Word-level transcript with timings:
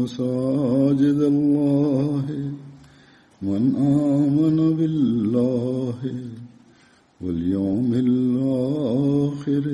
مساجد 0.00 1.20
الله 1.34 2.26
من 3.42 3.62
آمن 3.76 4.58
بالله 4.76 6.00
واليوم 7.20 7.90
الآخر 7.94 9.66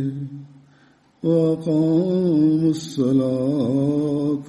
وأقام 1.22 2.62
الصلاة 2.76 4.48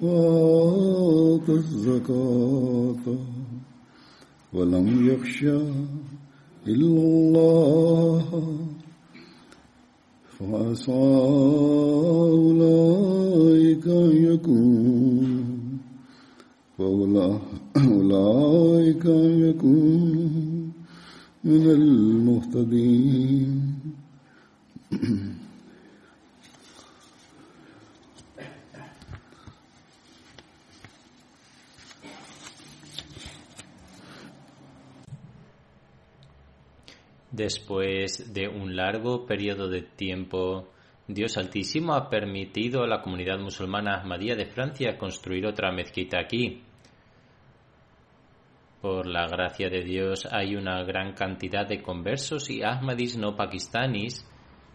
وآتى 0.00 1.52
الزكاة. 1.52 3.04
ولم 4.54 4.86
يخشى 5.10 5.60
إلا 6.66 7.02
الله 7.08 8.28
فعسى 10.38 10.92
أولئك 12.36 13.15
أن 13.87 14.11
يكونوا 14.33 15.43
فأولئك 16.77 19.05
أن 19.05 19.49
يكونوا 19.49 20.29
من 21.43 21.69
المهتدين 21.69 23.61
Después 37.33 38.33
de 38.33 38.49
un 38.49 38.75
largo 38.75 39.25
periodo 39.25 39.69
de 39.69 39.81
tiempo, 39.81 40.67
Dios 41.08 41.36
Altísimo 41.38 41.94
ha 41.94 42.10
permitido 42.10 42.82
a 42.82 42.88
la 42.88 43.00
comunidad 43.00 43.38
musulmana 43.38 44.00
Ahmadía 44.00 44.34
de 44.34 44.46
Francia 44.46 44.98
construir 44.98 45.46
otra 45.46 45.70
mezquita 45.70 46.18
aquí. 46.18 46.62
Por 48.82 49.06
la 49.06 49.26
gracia 49.28 49.70
de 49.70 49.82
Dios 49.82 50.26
hay 50.30 50.56
una 50.56 50.82
gran 50.82 51.12
cantidad 51.12 51.66
de 51.66 51.80
conversos 51.80 52.50
y 52.50 52.62
Ahmadis 52.62 53.16
no 53.16 53.36
pakistaníes 53.36 54.28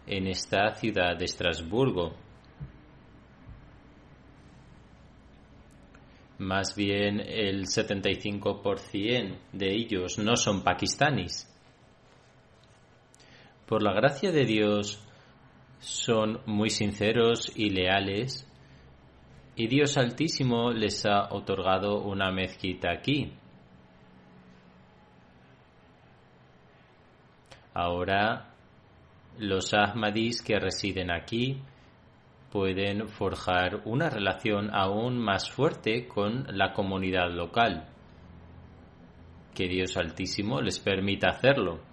en 0.06 0.26
esta 0.26 0.74
ciudad 0.74 1.16
de 1.18 1.26
Estrasburgo. 1.26 2.14
Más 6.38 6.74
bien 6.74 7.20
el 7.20 7.66
75% 7.66 9.38
de 9.52 9.74
ellos 9.74 10.18
no 10.18 10.34
son 10.36 10.64
pakistaníes. 10.64 11.48
Por 13.66 13.82
la 13.82 13.92
gracia 13.92 14.32
de 14.32 14.44
Dios 14.44 15.00
son 15.82 16.40
muy 16.46 16.70
sinceros 16.70 17.52
y 17.56 17.70
leales 17.70 18.48
y 19.56 19.66
Dios 19.66 19.98
Altísimo 19.98 20.70
les 20.70 21.04
ha 21.04 21.32
otorgado 21.34 22.00
una 22.02 22.30
mezquita 22.30 22.92
aquí. 22.92 23.32
Ahora 27.74 28.54
los 29.38 29.74
Ahmadis 29.74 30.40
que 30.40 30.58
residen 30.60 31.10
aquí 31.10 31.60
pueden 32.52 33.08
forjar 33.08 33.82
una 33.84 34.08
relación 34.08 34.70
aún 34.72 35.18
más 35.18 35.50
fuerte 35.50 36.06
con 36.06 36.46
la 36.56 36.72
comunidad 36.72 37.30
local. 37.30 37.88
Que 39.52 39.66
Dios 39.66 39.96
Altísimo 39.96 40.60
les 40.60 40.78
permita 40.78 41.30
hacerlo. 41.30 41.91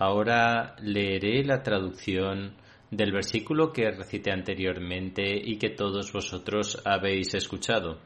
Ahora 0.00 0.76
leeré 0.80 1.44
la 1.44 1.62
traducción 1.62 2.54
del 2.90 3.12
versículo 3.12 3.70
que 3.70 3.90
recité 3.90 4.32
anteriormente 4.32 5.22
y 5.22 5.58
que 5.58 5.68
todos 5.68 6.10
vosotros 6.10 6.80
habéis 6.86 7.34
escuchado. 7.34 7.98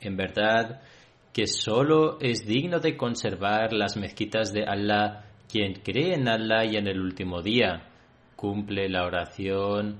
En 0.00 0.16
verdad 0.16 0.82
que 1.32 1.48
solo 1.48 2.18
es 2.20 2.46
digno 2.46 2.78
de 2.78 2.96
conservar 2.96 3.72
las 3.72 3.96
mezquitas 3.96 4.52
de 4.52 4.64
Allah 4.64 5.24
quien 5.50 5.74
cree 5.82 6.14
en 6.14 6.28
Allah 6.28 6.64
y 6.64 6.76
en 6.76 6.86
el 6.86 7.00
último 7.00 7.42
día, 7.42 7.88
cumple 8.36 8.88
la 8.88 9.04
oración, 9.04 9.98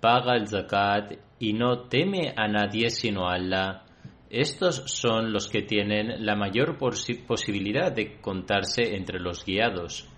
paga 0.00 0.34
el 0.34 0.48
zakat 0.48 1.12
y 1.38 1.52
no 1.52 1.82
teme 1.82 2.34
a 2.36 2.48
nadie 2.48 2.90
sino 2.90 3.28
a 3.28 3.34
Allah. 3.34 3.85
Estos 4.30 4.82
son 4.86 5.32
los 5.32 5.48
que 5.48 5.62
tienen 5.62 6.24
la 6.26 6.34
mayor 6.34 6.78
posibilidad 6.78 7.92
de 7.92 8.20
contarse 8.20 8.96
entre 8.96 9.20
los 9.20 9.44
guiados. 9.44 10.08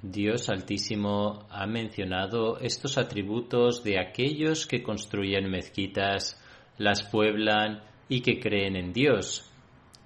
Dios 0.00 0.48
Altísimo 0.48 1.46
ha 1.50 1.66
mencionado 1.66 2.58
estos 2.60 2.96
atributos 2.96 3.82
de 3.82 3.98
aquellos 3.98 4.66
que 4.66 4.82
construyen 4.82 5.50
mezquitas, 5.50 6.40
las 6.78 7.02
pueblan 7.02 7.82
y 8.08 8.20
que 8.20 8.38
creen 8.38 8.76
en 8.76 8.92
Dios. 8.92 9.50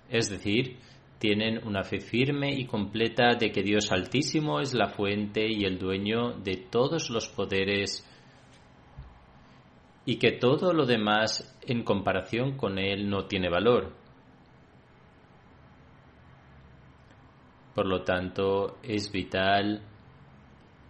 Es 0.09 0.31
decir, 0.31 0.79
tienen 1.21 1.61
una 1.67 1.85
fe 1.85 2.01
firme 2.01 2.51
y 2.51 2.65
completa 2.65 3.35
de 3.39 3.53
que 3.53 3.63
Dios 3.63 3.93
Altísimo 3.93 4.59
es 4.59 4.73
la 4.73 4.89
fuente 4.89 5.47
y 5.47 5.65
el 5.67 5.79
dueño 5.79 6.33
de 6.33 6.57
todos 6.57 7.11
los 7.11 7.29
poderes 7.29 8.09
y 10.07 10.17
que 10.17 10.33
todo 10.33 10.73
lo 10.73 10.87
demás 10.87 11.61
en 11.67 11.85
comparación 11.85 12.57
con 12.57 12.79
Él 12.79 13.11
no 13.11 13.27
tiene 13.27 13.51
valor. 13.51 13.93
Por 17.75 17.87
lo 17.87 18.03
tanto, 18.03 18.79
es 18.83 19.13
vital 19.13 19.83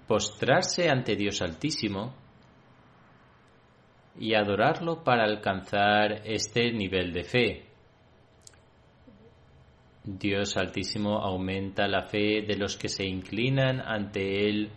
postrarse 0.06 0.88
ante 0.88 1.17
Dios 1.17 1.43
Altísimo 1.43 2.15
y 4.17 4.35
adorarlo 4.35 5.03
para 5.03 5.25
alcanzar 5.25 6.23
este 6.25 6.71
nivel 6.71 7.12
de 7.12 7.25
fe. 7.25 7.69
Dios 10.05 10.56
Altísimo 10.56 11.19
aumenta 11.19 11.87
la 11.87 12.02
fe 12.02 12.43
de 12.43 12.56
los 12.56 12.76
que 12.76 12.88
se 12.88 13.05
inclinan 13.05 13.81
ante 13.81 14.49
Él 14.49 14.70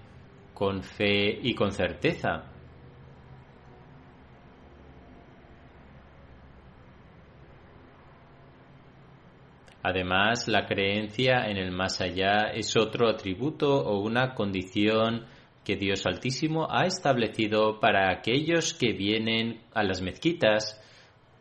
con 0.54 0.84
fe 0.84 1.40
y 1.42 1.56
con 1.56 1.72
certeza. 1.72 2.50
Además, 9.82 10.48
la 10.48 10.66
creencia 10.66 11.46
en 11.48 11.58
el 11.58 11.72
más 11.72 12.00
allá 12.02 12.52
es 12.54 12.76
otro 12.78 13.10
atributo 13.10 13.82
o 13.82 14.00
una 14.00 14.34
condición 14.34 15.26
que 15.64 15.76
Dios 15.78 16.06
Altísimo 16.06 16.68
ha 16.70 16.86
establecido 16.86 17.80
para 17.80 18.12
aquellos 18.12 18.74
que 18.74 18.94
vienen 18.94 19.62
a 19.74 19.84
las 19.84 20.02
mezquitas, 20.02 20.82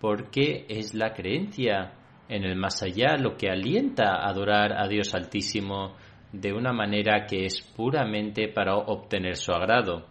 porque 0.01 0.67
es 0.69 0.95
la 0.95 1.13
creencia 1.15 1.93
en 2.33 2.45
el 2.45 2.57
más 2.57 2.83
allá 2.83 3.17
lo 3.19 3.37
que 3.37 3.51
alienta 3.51 4.15
a 4.15 4.29
adorar 4.29 4.73
a 4.73 4.89
Dios 4.89 5.15
Altísimo 5.15 5.95
de 6.33 6.53
una 6.53 6.73
manera 6.73 7.27
que 7.27 7.45
es 7.45 7.61
puramente 7.61 8.49
para 8.49 8.75
obtener 8.75 9.37
su 9.37 9.53
agrado. 9.53 10.07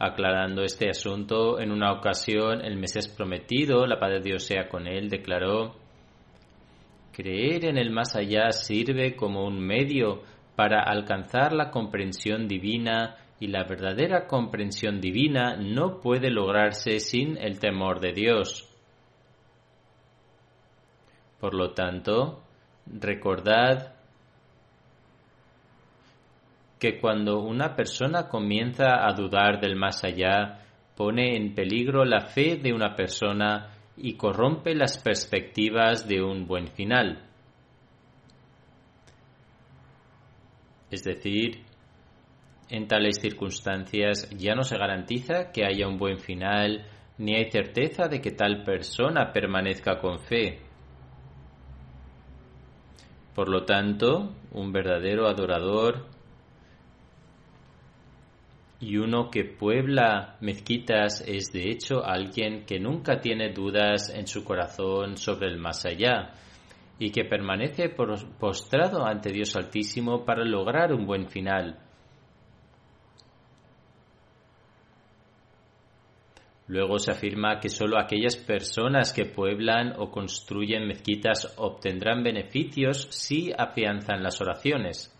Aclarando 0.00 0.62
este 0.62 0.90
asunto, 0.90 1.60
en 1.60 1.70
una 1.70 1.92
ocasión 1.92 2.64
el 2.64 2.76
Mesías 2.76 3.08
prometido, 3.08 3.86
la 3.86 3.98
paz 3.98 4.10
de 4.10 4.20
Dios 4.20 4.44
sea 4.44 4.68
con 4.68 4.86
él, 4.88 5.08
declaró 5.08 5.76
Creer 7.12 7.64
en 7.64 7.78
el 7.78 7.90
más 7.90 8.16
allá 8.16 8.50
sirve 8.50 9.14
como 9.16 9.44
un 9.44 9.60
medio 9.60 10.22
para 10.56 10.82
alcanzar 10.82 11.52
la 11.52 11.70
comprensión 11.70 12.48
divina 12.48 13.16
y 13.40 13.48
la 13.48 13.64
verdadera 13.64 14.26
comprensión 14.26 15.00
divina 15.00 15.56
no 15.56 16.00
puede 16.00 16.30
lograrse 16.30 16.98
sin 16.98 17.36
el 17.36 17.60
temor 17.60 18.00
de 18.00 18.12
Dios. 18.12 18.67
Por 21.40 21.54
lo 21.54 21.70
tanto, 21.72 22.42
recordad 22.86 23.94
que 26.78 27.00
cuando 27.00 27.40
una 27.40 27.74
persona 27.74 28.28
comienza 28.28 29.06
a 29.06 29.12
dudar 29.12 29.60
del 29.60 29.76
más 29.76 30.04
allá, 30.04 30.64
pone 30.96 31.36
en 31.36 31.54
peligro 31.54 32.04
la 32.04 32.20
fe 32.20 32.56
de 32.56 32.72
una 32.72 32.94
persona 32.94 33.70
y 33.96 34.14
corrompe 34.14 34.74
las 34.74 34.98
perspectivas 34.98 36.06
de 36.06 36.22
un 36.22 36.46
buen 36.46 36.68
final. 36.68 37.24
Es 40.90 41.02
decir, 41.02 41.64
en 42.70 42.86
tales 42.86 43.18
circunstancias 43.20 44.30
ya 44.30 44.54
no 44.54 44.62
se 44.62 44.78
garantiza 44.78 45.50
que 45.52 45.64
haya 45.64 45.86
un 45.86 45.98
buen 45.98 46.18
final, 46.18 46.86
ni 47.18 47.34
hay 47.34 47.50
certeza 47.50 48.08
de 48.08 48.20
que 48.20 48.30
tal 48.30 48.62
persona 48.62 49.32
permanezca 49.32 49.98
con 49.98 50.18
fe. 50.20 50.67
Por 53.38 53.50
lo 53.50 53.62
tanto, 53.62 54.34
un 54.50 54.72
verdadero 54.72 55.28
adorador 55.28 56.06
y 58.80 58.96
uno 58.96 59.30
que 59.30 59.44
puebla 59.44 60.38
mezquitas 60.40 61.20
es 61.20 61.52
de 61.52 61.70
hecho 61.70 62.04
alguien 62.04 62.66
que 62.66 62.80
nunca 62.80 63.20
tiene 63.20 63.52
dudas 63.52 64.12
en 64.12 64.26
su 64.26 64.42
corazón 64.42 65.18
sobre 65.18 65.46
el 65.46 65.56
más 65.56 65.86
allá 65.86 66.32
y 66.98 67.12
que 67.12 67.26
permanece 67.26 67.90
postrado 67.90 69.06
ante 69.06 69.30
Dios 69.30 69.54
Altísimo 69.54 70.24
para 70.24 70.44
lograr 70.44 70.92
un 70.92 71.06
buen 71.06 71.28
final. 71.28 71.78
Luego 76.68 76.98
se 76.98 77.10
afirma 77.10 77.60
que 77.60 77.68
sólo 77.68 77.98
aquellas 77.98 78.36
personas 78.36 79.12
que 79.12 79.24
pueblan 79.24 79.94
o 79.98 80.10
construyen 80.10 80.86
mezquitas 80.86 81.54
obtendrán 81.56 82.22
beneficios 82.22 83.08
si 83.10 83.50
afianzan 83.56 84.22
las 84.22 84.40
oraciones 84.40 85.14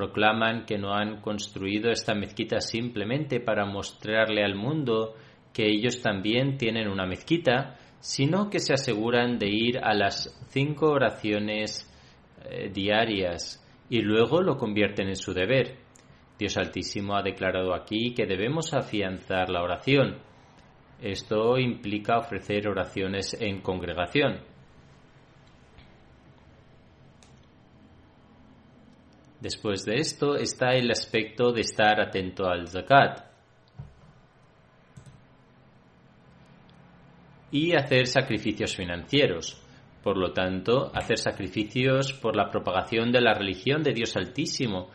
proclaman 0.00 0.64
que 0.64 0.78
no 0.78 0.94
han 0.94 1.20
construido 1.20 1.90
esta 1.90 2.14
mezquita 2.14 2.60
simplemente 2.60 3.38
para 3.38 3.66
mostrarle 3.66 4.42
al 4.42 4.54
mundo 4.54 5.14
que 5.52 5.66
ellos 5.66 6.00
también 6.00 6.56
tienen 6.56 6.88
una 6.88 7.06
mezquita, 7.06 7.76
sino 7.98 8.48
que 8.48 8.60
se 8.60 8.72
aseguran 8.72 9.38
de 9.38 9.48
ir 9.48 9.78
a 9.82 9.92
las 9.92 10.34
cinco 10.48 10.86
oraciones 10.86 11.86
eh, 12.44 12.70
diarias 12.72 13.62
y 13.90 14.00
luego 14.00 14.40
lo 14.40 14.56
convierten 14.56 15.08
en 15.08 15.16
su 15.16 15.34
deber. 15.34 15.76
Dios 16.38 16.56
Altísimo 16.56 17.16
ha 17.16 17.22
declarado 17.22 17.74
aquí 17.74 18.14
que 18.14 18.24
debemos 18.24 18.72
afianzar 18.72 19.50
la 19.50 19.62
oración. 19.62 20.29
Esto 21.00 21.58
implica 21.58 22.18
ofrecer 22.18 22.68
oraciones 22.68 23.34
en 23.40 23.62
congregación. 23.62 24.40
Después 29.40 29.86
de 29.86 29.96
esto 29.96 30.36
está 30.36 30.74
el 30.74 30.90
aspecto 30.90 31.52
de 31.52 31.62
estar 31.62 31.98
atento 31.98 32.46
al 32.46 32.68
zakat 32.68 33.30
y 37.50 37.74
hacer 37.74 38.06
sacrificios 38.06 38.76
financieros. 38.76 39.62
Por 40.02 40.18
lo 40.18 40.32
tanto, 40.32 40.90
hacer 40.94 41.18
sacrificios 41.18 42.12
por 42.12 42.36
la 42.36 42.50
propagación 42.50 43.10
de 43.10 43.22
la 43.22 43.34
religión 43.34 43.82
de 43.82 43.94
Dios 43.94 44.16
Altísimo 44.16 44.90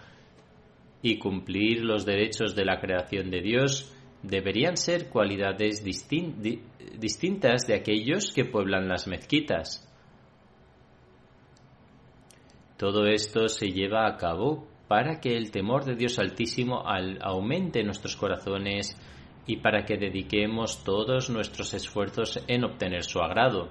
y 1.01 1.17
cumplir 1.17 1.83
los 1.83 2.05
derechos 2.05 2.55
de 2.55 2.65
la 2.65 2.79
creación 2.79 3.29
de 3.29 3.41
Dios 3.41 3.91
deberían 4.27 4.77
ser 4.77 5.09
cualidades 5.09 5.83
distintas 5.83 7.67
de 7.67 7.75
aquellos 7.75 8.31
que 8.33 8.45
pueblan 8.45 8.87
las 8.87 9.07
mezquitas. 9.07 9.81
Todo 12.77 13.07
esto 13.07 13.47
se 13.47 13.67
lleva 13.67 14.07
a 14.07 14.17
cabo 14.17 14.67
para 14.87 15.19
que 15.19 15.35
el 15.35 15.51
temor 15.51 15.85
de 15.85 15.95
Dios 15.95 16.19
Altísimo 16.19 16.83
aumente 17.21 17.79
en 17.79 17.85
nuestros 17.85 18.15
corazones 18.15 18.99
y 19.47 19.57
para 19.57 19.85
que 19.85 19.97
dediquemos 19.97 20.83
todos 20.83 21.29
nuestros 21.29 21.73
esfuerzos 21.73 22.43
en 22.47 22.65
obtener 22.65 23.03
su 23.03 23.19
agrado. 23.19 23.69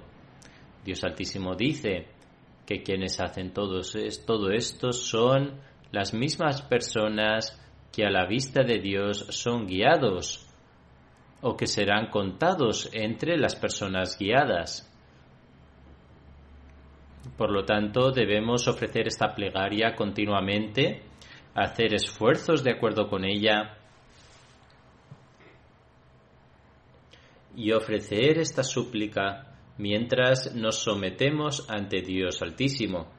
Dios 0.85 1.05
Altísimo 1.05 1.55
dice 1.55 2.09
que 2.67 2.83
quienes 2.83 3.21
hacen 3.21 3.53
todo 3.53 3.81
esto 3.81 4.93
son 4.93 5.61
las 5.93 6.15
mismas 6.15 6.63
personas 6.63 7.61
que 7.93 8.05
a 8.05 8.11
la 8.11 8.27
vista 8.27 8.63
de 8.65 8.79
Dios 8.81 9.27
son 9.31 9.67
guiados 9.67 10.44
o 11.47 11.59
que 11.59 11.67
serán 11.67 12.09
contados 12.09 12.89
entre 12.95 13.37
las 13.37 13.55
personas 13.55 14.17
guiadas. 14.19 14.91
Por 17.37 17.51
lo 17.51 17.67
tanto, 17.67 18.13
debemos 18.13 18.67
ofrecer 18.67 19.07
esta 19.09 19.35
plegaria 19.35 19.95
continuamente, 19.95 21.03
hacer 21.55 21.93
esfuerzos 21.93 22.65
de 22.65 22.73
acuerdo 22.73 23.09
con 23.09 23.27
ella 23.27 23.77
y 27.55 27.73
ofrecer 27.73 28.39
esta 28.39 28.63
súplica 28.63 29.55
mientras 29.77 30.55
nos 30.55 30.79
sometemos 30.79 31.69
ante 31.69 32.01
Dios 32.01 32.41
Altísimo. 32.41 33.13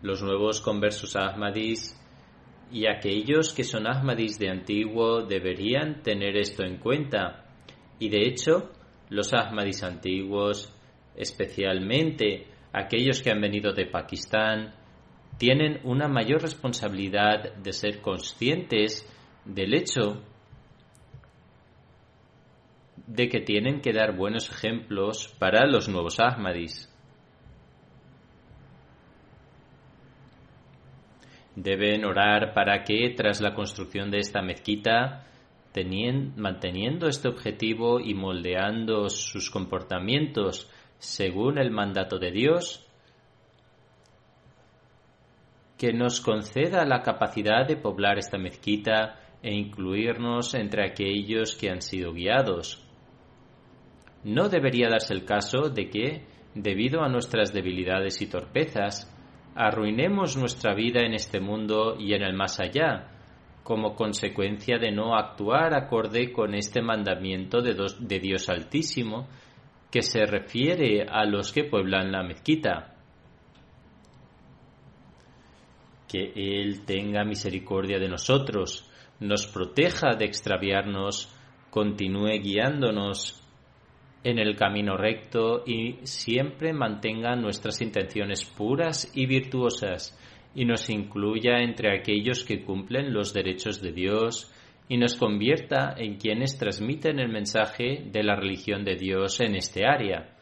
Los 0.00 0.22
nuevos 0.22 0.62
conversos 0.62 1.16
Ahmadis 1.16 1.99
y 2.72 2.86
aquellos 2.86 3.52
que 3.52 3.64
son 3.64 3.86
Ahmadis 3.86 4.38
de 4.38 4.50
antiguo 4.50 5.22
deberían 5.22 6.02
tener 6.02 6.36
esto 6.36 6.64
en 6.64 6.78
cuenta 6.78 7.44
y 7.98 8.08
de 8.08 8.26
hecho 8.26 8.70
los 9.08 9.32
Ahmadis 9.34 9.82
antiguos, 9.82 10.72
especialmente 11.16 12.46
aquellos 12.72 13.22
que 13.22 13.30
han 13.30 13.40
venido 13.40 13.72
de 13.72 13.86
Pakistán, 13.86 14.74
tienen 15.36 15.80
una 15.84 16.08
mayor 16.08 16.42
responsabilidad 16.42 17.54
de 17.56 17.72
ser 17.72 18.00
conscientes 18.00 19.06
del 19.44 19.74
hecho 19.74 20.22
de 23.06 23.28
que 23.28 23.40
tienen 23.40 23.80
que 23.80 23.92
dar 23.92 24.16
buenos 24.16 24.50
ejemplos 24.50 25.34
para 25.38 25.66
los 25.66 25.88
nuevos 25.88 26.20
Ahmadis. 26.20 26.89
Deben 31.56 32.04
orar 32.04 32.54
para 32.54 32.84
que, 32.84 33.14
tras 33.16 33.40
la 33.40 33.54
construcción 33.54 34.10
de 34.10 34.18
esta 34.18 34.42
mezquita, 34.42 35.26
manteniendo 36.36 37.06
este 37.06 37.28
objetivo 37.28 38.00
y 38.00 38.14
moldeando 38.14 39.08
sus 39.08 39.50
comportamientos 39.50 40.68
según 40.98 41.58
el 41.58 41.70
mandato 41.70 42.18
de 42.18 42.30
Dios, 42.30 42.86
que 45.78 45.92
nos 45.92 46.20
conceda 46.20 46.84
la 46.84 47.02
capacidad 47.02 47.66
de 47.66 47.76
poblar 47.76 48.18
esta 48.18 48.36
mezquita 48.36 49.18
e 49.42 49.54
incluirnos 49.54 50.54
entre 50.54 50.84
aquellos 50.84 51.56
que 51.56 51.70
han 51.70 51.80
sido 51.80 52.12
guiados. 52.12 52.86
No 54.22 54.50
debería 54.50 54.90
darse 54.90 55.14
el 55.14 55.24
caso 55.24 55.70
de 55.70 55.88
que, 55.88 56.26
debido 56.54 57.02
a 57.02 57.08
nuestras 57.08 57.54
debilidades 57.54 58.20
y 58.20 58.26
torpezas, 58.26 59.10
arruinemos 59.54 60.36
nuestra 60.36 60.74
vida 60.74 61.00
en 61.00 61.14
este 61.14 61.40
mundo 61.40 61.96
y 61.98 62.14
en 62.14 62.22
el 62.22 62.34
más 62.34 62.60
allá, 62.60 63.08
como 63.62 63.94
consecuencia 63.94 64.78
de 64.78 64.90
no 64.90 65.16
actuar 65.16 65.74
acorde 65.74 66.32
con 66.32 66.54
este 66.54 66.82
mandamiento 66.82 67.60
de, 67.60 67.74
de 68.00 68.18
Dios 68.18 68.48
Altísimo 68.48 69.28
que 69.90 70.02
se 70.02 70.24
refiere 70.24 71.06
a 71.08 71.24
los 71.24 71.52
que 71.52 71.64
pueblan 71.64 72.12
la 72.12 72.22
mezquita. 72.22 72.94
que 76.10 76.32
Él 76.34 76.84
tenga 76.84 77.24
misericordia 77.24 78.00
de 78.00 78.08
nosotros, 78.08 78.90
nos 79.20 79.46
proteja 79.46 80.16
de 80.18 80.24
extraviarnos, 80.24 81.32
continúe 81.70 82.40
guiándonos 82.42 83.40
en 84.22 84.38
el 84.38 84.56
camino 84.56 84.96
recto 84.96 85.62
y 85.66 85.98
siempre 86.02 86.72
mantenga 86.72 87.36
nuestras 87.36 87.80
intenciones 87.80 88.44
puras 88.44 89.10
y 89.14 89.26
virtuosas 89.26 90.16
y 90.54 90.64
nos 90.64 90.90
incluya 90.90 91.58
entre 91.58 91.96
aquellos 91.96 92.44
que 92.44 92.64
cumplen 92.64 93.12
los 93.12 93.32
derechos 93.32 93.80
de 93.80 93.92
Dios 93.92 94.52
y 94.88 94.98
nos 94.98 95.16
convierta 95.16 95.94
en 95.96 96.16
quienes 96.16 96.58
transmiten 96.58 97.20
el 97.20 97.28
mensaje 97.28 98.02
de 98.06 98.22
la 98.24 98.34
religión 98.34 98.84
de 98.84 98.96
Dios 98.96 99.40
en 99.40 99.54
este 99.54 99.86
área. 99.86 100.36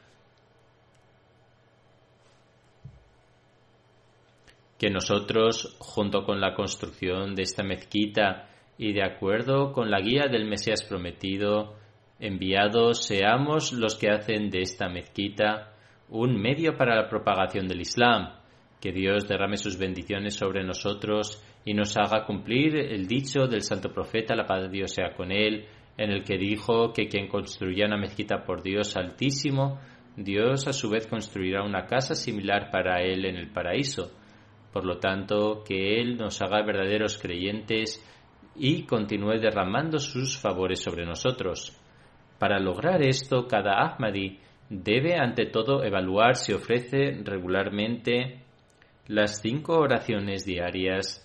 Que 4.78 4.88
nosotros, 4.88 5.76
junto 5.78 6.24
con 6.24 6.40
la 6.40 6.54
construcción 6.54 7.34
de 7.34 7.42
esta 7.42 7.62
mezquita 7.62 8.48
y 8.78 8.92
de 8.94 9.02
acuerdo 9.02 9.72
con 9.72 9.90
la 9.90 10.00
guía 10.00 10.28
del 10.30 10.46
Mesías 10.46 10.82
prometido, 10.82 11.76
enviados 12.18 13.04
seamos 13.04 13.72
los 13.72 13.96
que 13.96 14.10
hacen 14.10 14.50
de 14.50 14.60
esta 14.60 14.88
mezquita 14.88 15.74
un 16.08 16.40
medio 16.40 16.76
para 16.76 16.96
la 16.96 17.08
propagación 17.08 17.68
del 17.68 17.80
Islam, 17.80 18.30
que 18.80 18.92
Dios 18.92 19.28
derrame 19.28 19.56
sus 19.56 19.78
bendiciones 19.78 20.34
sobre 20.34 20.64
nosotros 20.64 21.42
y 21.64 21.74
nos 21.74 21.96
haga 21.96 22.24
cumplir 22.24 22.76
el 22.76 23.06
dicho 23.06 23.46
del 23.46 23.62
santo 23.62 23.92
profeta, 23.92 24.34
la 24.34 24.46
paz 24.46 24.62
de 24.62 24.68
Dios 24.68 24.92
sea 24.92 25.14
con 25.14 25.30
él, 25.30 25.66
en 25.96 26.10
el 26.10 26.22
que 26.24 26.38
dijo 26.38 26.92
que 26.92 27.08
quien 27.08 27.28
construya 27.28 27.86
una 27.86 27.98
mezquita 27.98 28.44
por 28.44 28.62
Dios 28.62 28.96
altísimo, 28.96 29.80
Dios 30.16 30.66
a 30.66 30.72
su 30.72 30.88
vez 30.90 31.06
construirá 31.06 31.62
una 31.62 31.86
casa 31.86 32.14
similar 32.14 32.70
para 32.70 33.02
él 33.02 33.24
en 33.24 33.36
el 33.36 33.50
paraíso. 33.52 34.12
Por 34.72 34.84
lo 34.84 34.98
tanto, 34.98 35.62
que 35.66 36.00
Él 36.00 36.16
nos 36.16 36.42
haga 36.42 36.62
verdaderos 36.62 37.18
creyentes 37.18 38.04
y 38.54 38.84
continúe 38.84 39.38
derramando 39.40 39.98
sus 39.98 40.38
favores 40.38 40.80
sobre 40.80 41.06
nosotros. 41.06 41.77
Para 42.38 42.60
lograr 42.60 43.02
esto, 43.02 43.46
cada 43.46 43.82
Ahmadi 43.82 44.38
debe 44.70 45.16
ante 45.16 45.46
todo 45.46 45.82
evaluar 45.82 46.36
si 46.36 46.52
ofrece 46.52 47.20
regularmente 47.24 48.42
las 49.06 49.40
cinco 49.40 49.78
oraciones 49.78 50.44
diarias 50.44 51.24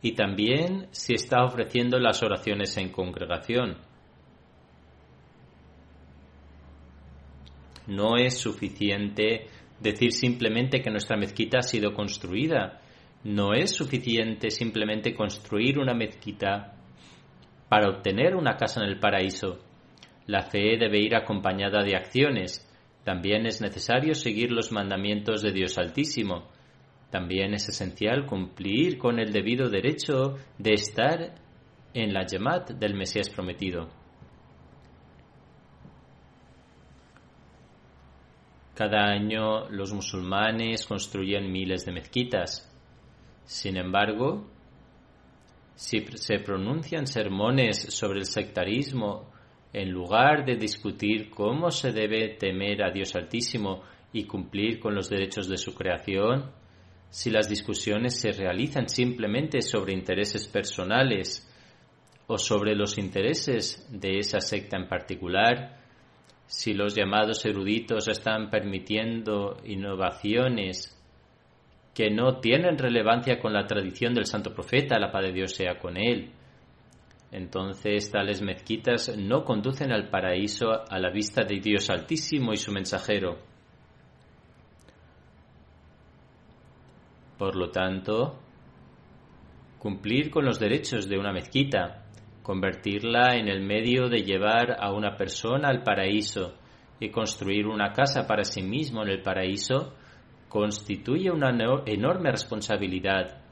y 0.00 0.12
también 0.12 0.88
si 0.90 1.14
está 1.14 1.44
ofreciendo 1.44 1.98
las 1.98 2.22
oraciones 2.22 2.76
en 2.76 2.90
congregación. 2.90 3.76
No 7.86 8.16
es 8.16 8.38
suficiente 8.38 9.46
decir 9.80 10.12
simplemente 10.12 10.80
que 10.80 10.90
nuestra 10.90 11.16
mezquita 11.16 11.58
ha 11.58 11.62
sido 11.62 11.94
construida. 11.94 12.80
No 13.24 13.54
es 13.54 13.74
suficiente 13.74 14.50
simplemente 14.50 15.14
construir 15.14 15.78
una 15.78 15.94
mezquita 15.94 16.77
para 17.68 17.90
obtener 17.90 18.34
una 18.34 18.56
casa 18.56 18.82
en 18.82 18.88
el 18.88 18.98
paraíso. 18.98 19.58
La 20.26 20.42
fe 20.42 20.76
debe 20.78 20.98
ir 20.98 21.14
acompañada 21.14 21.82
de 21.82 21.96
acciones. 21.96 22.64
También 23.04 23.46
es 23.46 23.60
necesario 23.60 24.14
seguir 24.14 24.52
los 24.52 24.72
mandamientos 24.72 25.42
de 25.42 25.52
Dios 25.52 25.78
Altísimo 25.78 26.48
también 27.10 27.54
es 27.54 27.68
esencial 27.68 28.26
cumplir 28.26 28.98
con 28.98 29.18
el 29.18 29.32
debido 29.32 29.70
derecho 29.70 30.36
de 30.58 30.74
estar 30.74 31.34
en 31.94 32.12
la 32.12 32.26
Yemat 32.26 32.72
del 32.72 32.94
Mesías 32.94 33.30
prometido. 33.30 33.88
Cada 38.74 39.06
año 39.06 39.68
los 39.70 39.92
musulmanes 39.92 40.86
construyen 40.86 41.50
miles 41.50 41.84
de 41.84 41.92
mezquitas. 41.92 42.70
Sin 43.44 43.76
embargo, 43.76 44.46
si 45.78 46.04
se 46.16 46.40
pronuncian 46.40 47.06
sermones 47.06 47.94
sobre 47.94 48.18
el 48.18 48.24
sectarismo 48.24 49.30
en 49.72 49.92
lugar 49.92 50.44
de 50.44 50.56
discutir 50.56 51.30
cómo 51.30 51.70
se 51.70 51.92
debe 51.92 52.30
temer 52.30 52.82
a 52.82 52.90
Dios 52.90 53.14
Altísimo 53.14 53.84
y 54.12 54.24
cumplir 54.24 54.80
con 54.80 54.96
los 54.96 55.08
derechos 55.08 55.48
de 55.48 55.56
su 55.56 55.76
creación, 55.76 56.50
si 57.08 57.30
las 57.30 57.48
discusiones 57.48 58.18
se 58.18 58.32
realizan 58.32 58.88
simplemente 58.88 59.62
sobre 59.62 59.92
intereses 59.92 60.48
personales 60.48 61.48
o 62.26 62.38
sobre 62.38 62.74
los 62.74 62.98
intereses 62.98 63.86
de 63.88 64.18
esa 64.18 64.40
secta 64.40 64.76
en 64.76 64.88
particular, 64.88 65.78
si 66.44 66.74
los 66.74 66.96
llamados 66.96 67.46
eruditos 67.46 68.08
están 68.08 68.50
permitiendo 68.50 69.58
innovaciones 69.64 70.97
que 71.98 72.10
no 72.10 72.38
tienen 72.38 72.78
relevancia 72.78 73.40
con 73.40 73.52
la 73.52 73.66
tradición 73.66 74.14
del 74.14 74.24
santo 74.24 74.54
profeta, 74.54 75.00
la 75.00 75.10
paz 75.10 75.24
de 75.24 75.32
Dios 75.32 75.52
sea 75.52 75.80
con 75.80 75.96
él, 75.96 76.30
entonces 77.32 78.08
tales 78.12 78.40
mezquitas 78.40 79.18
no 79.18 79.42
conducen 79.44 79.90
al 79.90 80.08
paraíso 80.08 80.68
a 80.88 80.96
la 81.00 81.10
vista 81.10 81.42
de 81.42 81.58
Dios 81.58 81.90
Altísimo 81.90 82.52
y 82.52 82.56
su 82.56 82.70
mensajero. 82.70 83.38
Por 87.36 87.56
lo 87.56 87.70
tanto, 87.70 88.38
cumplir 89.80 90.30
con 90.30 90.44
los 90.44 90.60
derechos 90.60 91.08
de 91.08 91.18
una 91.18 91.32
mezquita, 91.32 92.04
convertirla 92.44 93.34
en 93.34 93.48
el 93.48 93.60
medio 93.60 94.08
de 94.08 94.22
llevar 94.22 94.76
a 94.78 94.92
una 94.92 95.16
persona 95.16 95.68
al 95.68 95.82
paraíso 95.82 96.54
y 97.00 97.10
construir 97.10 97.66
una 97.66 97.92
casa 97.92 98.24
para 98.28 98.44
sí 98.44 98.62
mismo 98.62 99.02
en 99.02 99.08
el 99.08 99.20
paraíso, 99.20 99.94
constituye 100.48 101.30
una 101.30 101.50
enorme 101.86 102.30
responsabilidad 102.30 103.42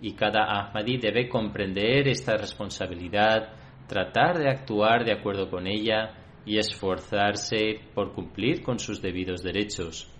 y 0.00 0.14
cada 0.14 0.44
Ahmadi 0.44 0.96
debe 0.98 1.28
comprender 1.28 2.08
esta 2.08 2.36
responsabilidad, 2.36 3.52
tratar 3.86 4.38
de 4.38 4.48
actuar 4.48 5.04
de 5.04 5.12
acuerdo 5.12 5.50
con 5.50 5.66
ella 5.66 6.14
y 6.46 6.58
esforzarse 6.58 7.80
por 7.94 8.14
cumplir 8.14 8.62
con 8.62 8.78
sus 8.78 9.02
debidos 9.02 9.42
derechos. 9.42 10.10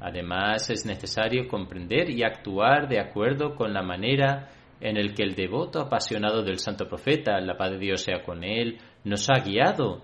Además, 0.00 0.70
es 0.70 0.84
necesario 0.84 1.48
comprender 1.48 2.10
y 2.10 2.22
actuar 2.22 2.88
de 2.88 3.00
acuerdo 3.00 3.54
con 3.54 3.72
la 3.72 3.82
manera 3.82 4.50
en 4.80 4.96
el 4.96 5.14
que 5.14 5.24
el 5.24 5.34
devoto 5.34 5.80
apasionado 5.80 6.42
del 6.42 6.58
santo 6.58 6.88
profeta, 6.88 7.40
la 7.40 7.56
paz 7.56 7.72
de 7.72 7.78
Dios 7.78 8.02
sea 8.02 8.22
con 8.22 8.44
él, 8.44 8.78
nos 9.04 9.28
ha 9.28 9.40
guiado 9.40 10.02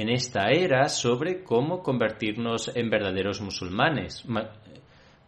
en 0.00 0.10
esta 0.10 0.50
era 0.50 0.90
sobre 0.90 1.42
cómo 1.42 1.82
convertirnos 1.82 2.70
en 2.76 2.90
verdaderos 2.90 3.40
musulmanes, 3.40 4.26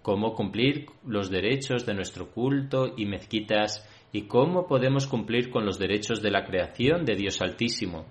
cómo 0.03 0.35
cumplir 0.35 0.85
los 1.07 1.31
derechos 1.31 1.87
de 1.87 1.95
nuestro 1.95 2.31
culto 2.31 2.93
y 2.95 3.07
mezquitas 3.07 3.89
y 4.13 4.23
cómo 4.23 4.67
podemos 4.67 5.07
cumplir 5.07 5.49
con 5.49 5.65
los 5.65 5.79
derechos 5.79 6.21
de 6.21 6.31
la 6.31 6.45
creación 6.45 7.07
de 7.07 7.15
Dios 7.15 7.41
Altísimo. 7.41 8.05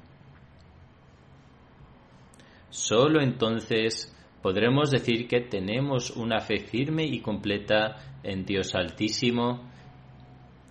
Solo 2.71 3.21
entonces 3.21 4.15
podremos 4.41 4.89
decir 4.89 5.27
que 5.27 5.41
tenemos 5.41 6.09
una 6.09 6.39
fe 6.39 6.57
firme 6.57 7.05
y 7.05 7.19
completa 7.19 8.19
en 8.23 8.45
Dios 8.45 8.73
Altísimo, 8.73 9.69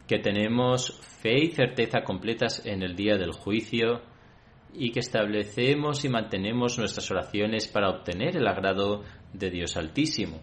que 0.09 0.19
tenemos 0.19 1.01
fe 1.23 1.45
y 1.45 1.51
certeza 1.53 2.03
completas 2.03 2.67
en 2.67 2.83
el 2.83 2.97
día 2.97 3.17
del 3.17 3.31
juicio 3.31 4.16
y 4.79 4.91
que 4.91 5.01
establecemos 5.01 6.05
y 6.05 6.09
mantenemos 6.09 6.79
nuestras 6.79 7.11
oraciones 7.11 7.69
para 7.69 7.91
obtener 7.91 8.37
el 8.37 8.47
agrado 8.47 9.03
de 9.33 9.51
Dios 9.51 9.77
Altísimo. 9.77 10.41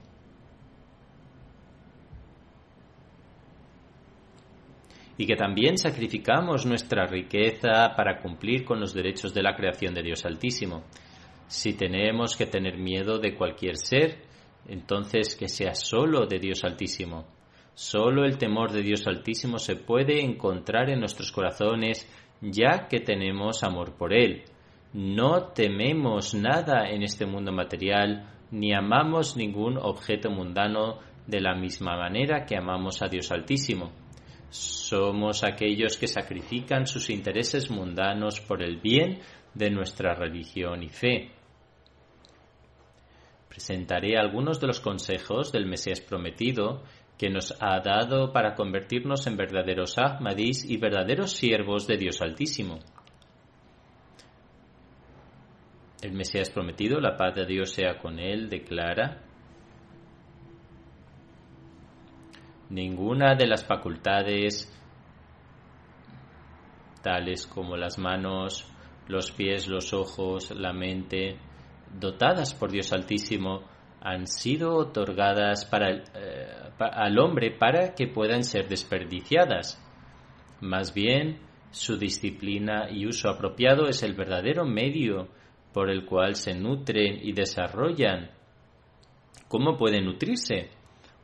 y 5.17 5.27
que 5.27 5.35
también 5.35 5.77
sacrificamos 5.77 6.65
nuestra 6.65 7.05
riqueza 7.05 7.93
para 7.95 8.19
cumplir 8.19 8.65
con 8.65 8.79
los 8.79 8.93
derechos 8.93 9.33
de 9.33 9.43
la 9.43 9.55
creación 9.55 9.93
de 9.93 10.01
Dios 10.01 10.25
Altísimo. 10.25 10.83
Si 11.47 11.73
tenemos 11.73 12.35
que 12.35 12.47
tener 12.47 12.77
miedo 12.77 13.19
de 13.19 13.35
cualquier 13.35 13.77
ser, 13.77 14.23
entonces 14.67 15.35
que 15.35 15.47
sea 15.47 15.75
solo 15.75 16.25
de 16.25 16.39
Dios 16.39 16.63
Altísimo. 16.63 17.27
Solo 17.75 18.23
el 18.25 18.37
temor 18.37 18.71
de 18.71 18.81
Dios 18.81 19.05
Altísimo 19.07 19.57
se 19.57 19.75
puede 19.75 20.21
encontrar 20.21 20.89
en 20.89 20.99
nuestros 20.99 21.31
corazones 21.31 22.07
ya 22.51 22.87
que 22.89 22.99
tenemos 22.99 23.63
amor 23.63 23.95
por 23.95 24.13
Él. 24.13 24.43
No 24.93 25.47
tememos 25.53 26.33
nada 26.35 26.89
en 26.89 27.03
este 27.03 27.25
mundo 27.25 27.51
material, 27.51 28.29
ni 28.51 28.73
amamos 28.73 29.35
ningún 29.37 29.77
objeto 29.77 30.29
mundano 30.29 30.99
de 31.25 31.41
la 31.41 31.55
misma 31.55 31.97
manera 31.97 32.45
que 32.45 32.57
amamos 32.57 33.01
a 33.01 33.07
Dios 33.07 33.31
Altísimo. 33.31 33.91
Somos 34.49 35.43
aquellos 35.43 35.97
que 35.97 36.07
sacrifican 36.07 36.85
sus 36.85 37.09
intereses 37.09 37.71
mundanos 37.71 38.39
por 38.41 38.61
el 38.61 38.79
bien 38.79 39.19
de 39.53 39.71
nuestra 39.71 40.13
religión 40.13 40.83
y 40.83 40.89
fe. 40.89 41.31
Presentaré 43.49 44.17
algunos 44.17 44.59
de 44.59 44.67
los 44.67 44.79
consejos 44.79 45.51
del 45.51 45.65
Mesías 45.65 46.01
prometido 46.01 46.83
que 47.17 47.29
nos 47.29 47.55
ha 47.61 47.79
dado 47.79 48.31
para 48.31 48.55
convertirnos 48.55 49.27
en 49.27 49.37
verdaderos 49.37 49.97
Ahmadis 49.97 50.65
y 50.65 50.77
verdaderos 50.77 51.31
siervos 51.31 51.87
de 51.87 51.97
Dios 51.97 52.21
Altísimo. 52.21 52.79
El 56.01 56.13
Mesías 56.13 56.49
prometido, 56.49 56.99
la 56.99 57.15
paz 57.15 57.35
de 57.35 57.45
Dios 57.45 57.71
sea 57.71 57.97
con 57.97 58.19
él, 58.19 58.49
declara, 58.49 59.21
Ninguna 62.69 63.35
de 63.35 63.45
las 63.45 63.63
facultades, 63.63 64.67
tales 67.03 67.45
como 67.45 67.77
las 67.77 67.99
manos, 67.99 68.67
los 69.07 69.31
pies, 69.31 69.67
los 69.67 69.93
ojos, 69.93 70.49
la 70.51 70.73
mente, 70.73 71.37
dotadas 71.99 72.55
por 72.55 72.71
Dios 72.71 72.91
Altísimo, 72.91 73.61
han 74.05 74.27
sido 74.27 74.75
otorgadas 74.75 75.63
para 75.63 75.91
eh, 75.91 76.03
al 76.77 77.17
hombre 77.19 77.51
para 77.51 77.95
que 77.95 78.07
puedan 78.07 78.43
ser 78.43 78.67
desperdiciadas. 78.67 79.81
Más 80.59 80.93
bien, 80.93 81.39
su 81.71 81.97
disciplina 81.97 82.89
y 82.91 83.07
uso 83.07 83.29
apropiado 83.29 83.87
es 83.87 84.03
el 84.03 84.13
verdadero 84.13 84.65
medio 84.65 85.29
por 85.71 85.89
el 85.89 86.05
cual 86.05 86.35
se 86.35 86.53
nutren 86.53 87.19
y 87.23 87.31
desarrollan. 87.31 88.29
¿Cómo 89.47 89.77
pueden 89.77 90.03
nutrirse? 90.03 90.69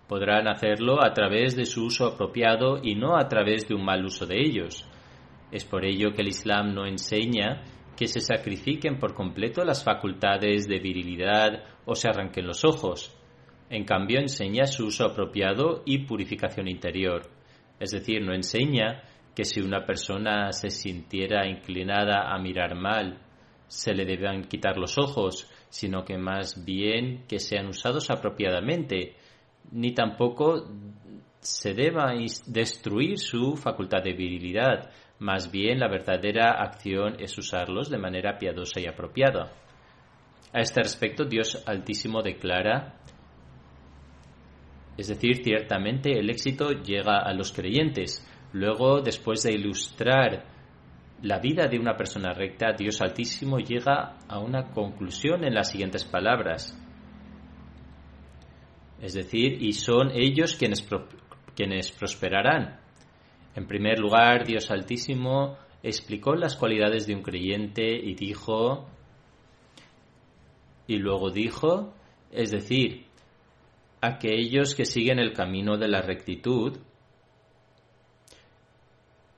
Podrán 0.07 0.47
hacerlo 0.47 1.03
a 1.03 1.13
través 1.13 1.57
de 1.57 1.65
su 1.65 1.83
uso 1.83 2.07
apropiado 2.07 2.79
y 2.81 2.95
no 2.95 3.17
a 3.17 3.27
través 3.27 3.67
de 3.67 3.75
un 3.75 3.83
mal 3.83 4.05
uso 4.05 4.25
de 4.25 4.39
ellos. 4.39 4.87
Es 5.51 5.65
por 5.65 5.83
ello 5.83 6.13
que 6.13 6.21
el 6.21 6.29
Islam 6.29 6.73
no 6.73 6.85
enseña 6.85 7.61
que 7.99 8.07
se 8.07 8.21
sacrifiquen 8.21 8.97
por 8.97 9.13
completo 9.13 9.65
las 9.65 9.83
facultades 9.83 10.69
de 10.69 10.79
virilidad 10.79 11.65
o 11.83 11.95
se 11.95 12.07
arranquen 12.07 12.47
los 12.47 12.63
ojos. 12.63 13.13
En 13.69 13.83
cambio, 13.83 14.21
enseña 14.21 14.67
su 14.67 14.85
uso 14.85 15.03
apropiado 15.03 15.83
y 15.85 16.05
purificación 16.05 16.69
interior. 16.69 17.23
Es 17.77 17.91
decir, 17.91 18.21
no 18.21 18.33
enseña 18.33 19.03
que 19.35 19.43
si 19.43 19.59
una 19.59 19.85
persona 19.85 20.53
se 20.53 20.69
sintiera 20.69 21.45
inclinada 21.45 22.33
a 22.33 22.39
mirar 22.39 22.73
mal, 22.73 23.19
se 23.67 23.93
le 23.93 24.05
deban 24.05 24.45
quitar 24.45 24.77
los 24.77 24.97
ojos, 24.97 25.51
sino 25.67 26.05
que 26.05 26.17
más 26.17 26.63
bien 26.63 27.25
que 27.27 27.39
sean 27.39 27.67
usados 27.67 28.09
apropiadamente, 28.09 29.17
ni 29.73 29.93
tampoco 29.93 30.69
se 31.41 31.73
deba 31.73 32.13
destruir 32.47 33.17
su 33.17 33.57
facultad 33.57 34.01
de 34.01 34.13
virilidad, 34.13 34.89
más 35.19 35.51
bien 35.51 35.79
la 35.79 35.87
verdadera 35.87 36.51
acción 36.61 37.17
es 37.19 37.37
usarlos 37.37 37.89
de 37.89 37.97
manera 37.97 38.37
piadosa 38.37 38.79
y 38.79 38.87
apropiada. 38.87 39.51
A 40.53 40.61
este 40.61 40.81
respecto, 40.81 41.25
Dios 41.25 41.63
Altísimo 41.67 42.21
declara 42.21 42.99
es 44.99 45.07
decir, 45.07 45.41
ciertamente 45.45 46.19
el 46.19 46.29
éxito 46.29 46.71
llega 46.71 47.19
a 47.19 47.33
los 47.33 47.53
creyentes. 47.53 48.27
Luego, 48.51 48.99
después 48.99 49.43
de 49.43 49.53
ilustrar 49.53 50.43
la 51.21 51.39
vida 51.39 51.67
de 51.67 51.79
una 51.79 51.95
persona 51.95 52.33
recta, 52.33 52.73
Dios 52.77 52.99
Altísimo 52.99 53.59
llega 53.59 54.17
a 54.27 54.39
una 54.39 54.71
conclusión 54.71 55.45
en 55.45 55.53
las 55.53 55.71
siguientes 55.71 56.03
palabras. 56.03 56.77
Es 59.01 59.13
decir, 59.13 59.63
y 59.63 59.71
son 59.71 60.11
ellos 60.11 60.57
quienes, 60.57 60.85
quienes 61.55 61.91
prosperarán. 61.91 62.81
En 63.55 63.67
primer 63.67 63.99
lugar, 63.99 64.45
Dios 64.45 64.69
Altísimo 64.71 65.57
explicó 65.81 66.35
las 66.35 66.55
cualidades 66.55 67.07
de 67.07 67.15
un 67.15 67.21
creyente 67.21 67.95
y 67.95 68.15
dijo, 68.15 68.87
y 70.87 70.97
luego 70.97 71.31
dijo, 71.31 71.93
es 72.31 72.51
decir, 72.51 73.05
aquellos 74.01 74.75
que 74.75 74.85
siguen 74.85 75.19
el 75.19 75.33
camino 75.33 75.77
de 75.77 75.87
la 75.87 76.01
rectitud, 76.01 76.77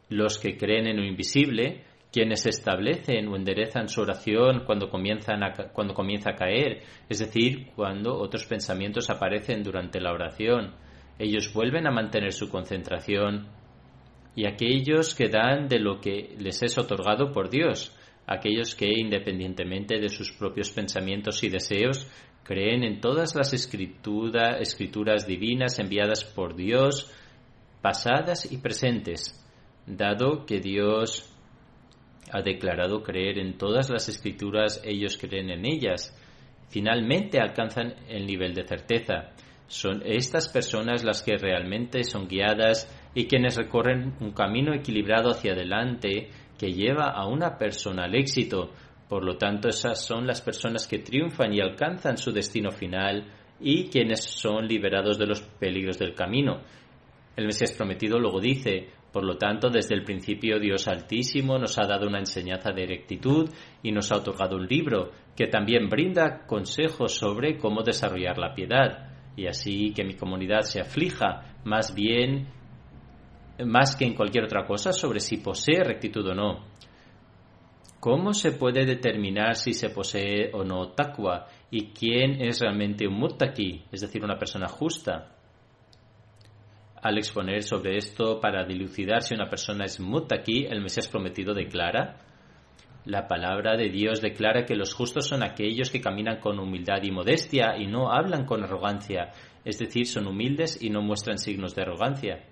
los 0.09 0.37
que 0.39 0.57
creen 0.57 0.87
en 0.87 0.97
lo 0.97 1.05
invisible, 1.05 1.83
quienes 2.11 2.45
establecen 2.45 3.29
o 3.29 3.37
enderezan 3.37 3.87
su 3.87 4.01
oración 4.01 4.63
cuando, 4.65 4.89
comienzan 4.89 5.39
cuando 5.71 5.93
comienza 5.93 6.31
a 6.31 6.35
caer, 6.35 6.83
es 7.07 7.19
decir, 7.19 7.71
cuando 7.75 8.17
otros 8.17 8.45
pensamientos 8.45 9.09
aparecen 9.09 9.63
durante 9.63 10.01
la 10.01 10.11
oración. 10.11 10.75
Ellos 11.17 11.53
vuelven 11.53 11.87
a 11.87 11.91
mantener 11.91 12.33
su 12.33 12.49
concentración 12.49 13.47
y 14.35 14.45
aquellos 14.45 15.13
que 15.13 15.29
dan 15.29 15.67
de 15.67 15.79
lo 15.79 15.99
que 15.99 16.35
les 16.37 16.61
es 16.63 16.77
otorgado 16.77 17.31
por 17.31 17.49
Dios, 17.49 17.95
aquellos 18.27 18.75
que, 18.75 18.87
independientemente 18.87 19.99
de 19.99 20.09
sus 20.09 20.31
propios 20.31 20.71
pensamientos 20.71 21.43
y 21.43 21.49
deseos, 21.49 22.09
creen 22.43 22.83
en 22.83 23.01
todas 23.01 23.35
las 23.35 23.53
escrituras 23.53 25.27
divinas 25.27 25.79
enviadas 25.79 26.23
por 26.23 26.55
Dios, 26.55 27.11
pasadas 27.81 28.51
y 28.51 28.57
presentes, 28.57 29.37
dado 29.85 30.45
que 30.45 30.59
Dios 30.59 31.27
ha 32.31 32.41
declarado 32.41 33.03
creer 33.03 33.39
en 33.39 33.57
todas 33.57 33.89
las 33.89 34.07
escrituras, 34.07 34.81
ellos 34.85 35.17
creen 35.17 35.49
en 35.49 35.65
ellas. 35.65 36.17
Finalmente 36.69 37.39
alcanzan 37.39 37.95
el 38.07 38.25
nivel 38.25 38.53
de 38.53 38.65
certeza. 38.65 39.31
Son 39.67 40.01
estas 40.05 40.47
personas 40.47 41.03
las 41.03 41.21
que 41.21 41.35
realmente 41.37 42.03
son 42.03 42.27
guiadas 42.27 42.87
y 43.13 43.25
quienes 43.25 43.57
recorren 43.57 44.13
un 44.19 44.31
camino 44.31 44.73
equilibrado 44.73 45.31
hacia 45.31 45.53
adelante 45.53 46.29
que 46.57 46.73
lleva 46.73 47.09
a 47.09 47.25
una 47.27 47.57
persona 47.57 48.05
al 48.05 48.15
éxito, 48.15 48.71
por 49.09 49.25
lo 49.25 49.35
tanto, 49.35 49.67
esas 49.67 50.05
son 50.05 50.25
las 50.25 50.41
personas 50.41 50.87
que 50.87 50.99
triunfan 50.99 51.53
y 51.53 51.59
alcanzan 51.59 52.17
su 52.17 52.31
destino 52.31 52.71
final 52.71 53.25
y 53.59 53.89
quienes 53.89 54.23
son 54.23 54.67
liberados 54.67 55.17
de 55.17 55.27
los 55.27 55.41
peligros 55.41 55.99
del 55.99 56.13
camino. 56.13 56.61
El 57.35 57.45
Mesías 57.45 57.73
prometido 57.73 58.19
luego 58.19 58.39
dice, 58.39 58.87
por 59.11 59.25
lo 59.25 59.37
tanto, 59.37 59.69
desde 59.69 59.95
el 59.95 60.03
principio 60.03 60.59
Dios 60.59 60.87
Altísimo 60.87 61.57
nos 61.57 61.77
ha 61.77 61.87
dado 61.87 62.07
una 62.07 62.19
enseñanza 62.19 62.71
de 62.71 62.85
rectitud 62.85 63.49
y 63.83 63.91
nos 63.91 64.11
ha 64.11 64.17
otorgado 64.17 64.55
un 64.55 64.67
libro 64.67 65.11
que 65.35 65.47
también 65.47 65.89
brinda 65.89 66.45
consejos 66.45 67.13
sobre 67.13 67.57
cómo 67.57 67.83
desarrollar 67.83 68.37
la 68.37 68.53
piedad, 68.53 69.09
y 69.35 69.47
así 69.47 69.91
que 69.93 70.03
mi 70.03 70.15
comunidad 70.15 70.61
se 70.61 70.79
aflija 70.79 71.57
más 71.65 71.93
bien, 71.93 72.47
más 73.65 73.95
que 73.95 74.05
en 74.05 74.15
cualquier 74.15 74.45
otra 74.45 74.65
cosa, 74.65 74.91
sobre 74.91 75.19
si 75.19 75.37
posee 75.37 75.83
rectitud 75.83 76.27
o 76.27 76.35
no. 76.35 76.65
¿Cómo 77.99 78.33
se 78.33 78.51
puede 78.51 78.85
determinar 78.85 79.55
si 79.55 79.73
se 79.73 79.89
posee 79.89 80.49
o 80.53 80.63
no 80.63 80.89
taqwa 80.89 81.47
y 81.69 81.91
quién 81.91 82.41
es 82.41 82.59
realmente 82.59 83.07
un 83.07 83.13
muttaqi, 83.13 83.85
es 83.91 84.01
decir, 84.01 84.23
una 84.23 84.39
persona 84.39 84.67
justa? 84.67 85.35
Al 87.01 87.17
exponer 87.17 87.63
sobre 87.63 87.97
esto 87.97 88.39
para 88.39 88.65
dilucidar 88.65 89.21
si 89.21 89.35
una 89.35 89.49
persona 89.49 89.85
es 89.85 89.99
muttaqi, 89.99 90.65
el 90.65 90.81
Mesías 90.81 91.07
prometido 91.07 91.53
declara 91.53 92.17
la 93.05 93.27
palabra 93.27 93.77
de 93.77 93.89
Dios 93.89 94.21
declara 94.21 94.63
que 94.63 94.75
los 94.75 94.93
justos 94.93 95.27
son 95.27 95.41
aquellos 95.43 95.89
que 95.89 96.01
caminan 96.01 96.39
con 96.39 96.59
humildad 96.59 97.01
y 97.01 97.09
modestia 97.09 97.75
y 97.75 97.87
no 97.87 98.11
hablan 98.11 98.45
con 98.45 98.63
arrogancia, 98.63 99.31
es 99.65 99.79
decir, 99.79 100.05
son 100.05 100.27
humildes 100.27 100.79
y 100.79 100.91
no 100.91 101.01
muestran 101.01 101.39
signos 101.39 101.73
de 101.73 101.81
arrogancia. 101.81 102.43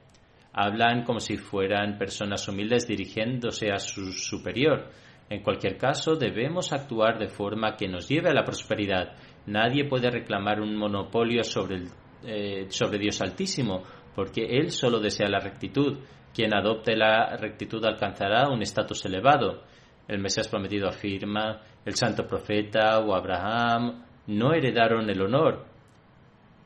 Hablan 0.53 1.03
como 1.03 1.19
si 1.19 1.38
fueran 1.38 1.97
personas 1.97 2.47
humildes 2.47 2.88
dirigiéndose 2.88 3.71
a 3.71 3.77
su 3.77 4.12
superior. 4.12 4.89
En 5.29 5.43
cualquier 5.43 5.77
caso, 5.77 6.15
debemos 6.15 6.73
actuar 6.73 7.19
de 7.19 7.27
forma 7.27 7.75
que 7.75 7.88
nos 7.88 8.09
lleve 8.09 8.29
a 8.29 8.33
la 8.33 8.43
prosperidad. 8.43 9.15
Nadie 9.45 9.85
puede 9.85 10.09
reclamar 10.09 10.59
un 10.59 10.75
monopolio 10.75 11.43
sobre, 11.43 11.83
eh, 12.23 12.65
sobre 12.69 12.97
Dios 12.97 13.21
Altísimo, 13.21 13.83
porque 14.15 14.43
Él 14.45 14.71
solo 14.71 14.99
desea 14.99 15.29
la 15.29 15.39
rectitud. 15.39 15.99
Quien 16.33 16.53
adopte 16.53 16.95
la 16.95 17.38
rectitud 17.38 17.83
alcanzará 17.85 18.49
un 18.49 18.62
estatus 18.62 19.05
elevado. 19.05 19.63
El 20.07 20.19
Mesías 20.19 20.47
prometido 20.47 20.88
afirma, 20.88 21.62
el 21.85 21.93
santo 21.93 22.25
profeta 22.25 22.99
o 22.99 23.13
Abraham 23.13 24.03
no 24.25 24.53
heredaron 24.53 25.07
el 25.09 25.21
honor. 25.21 25.68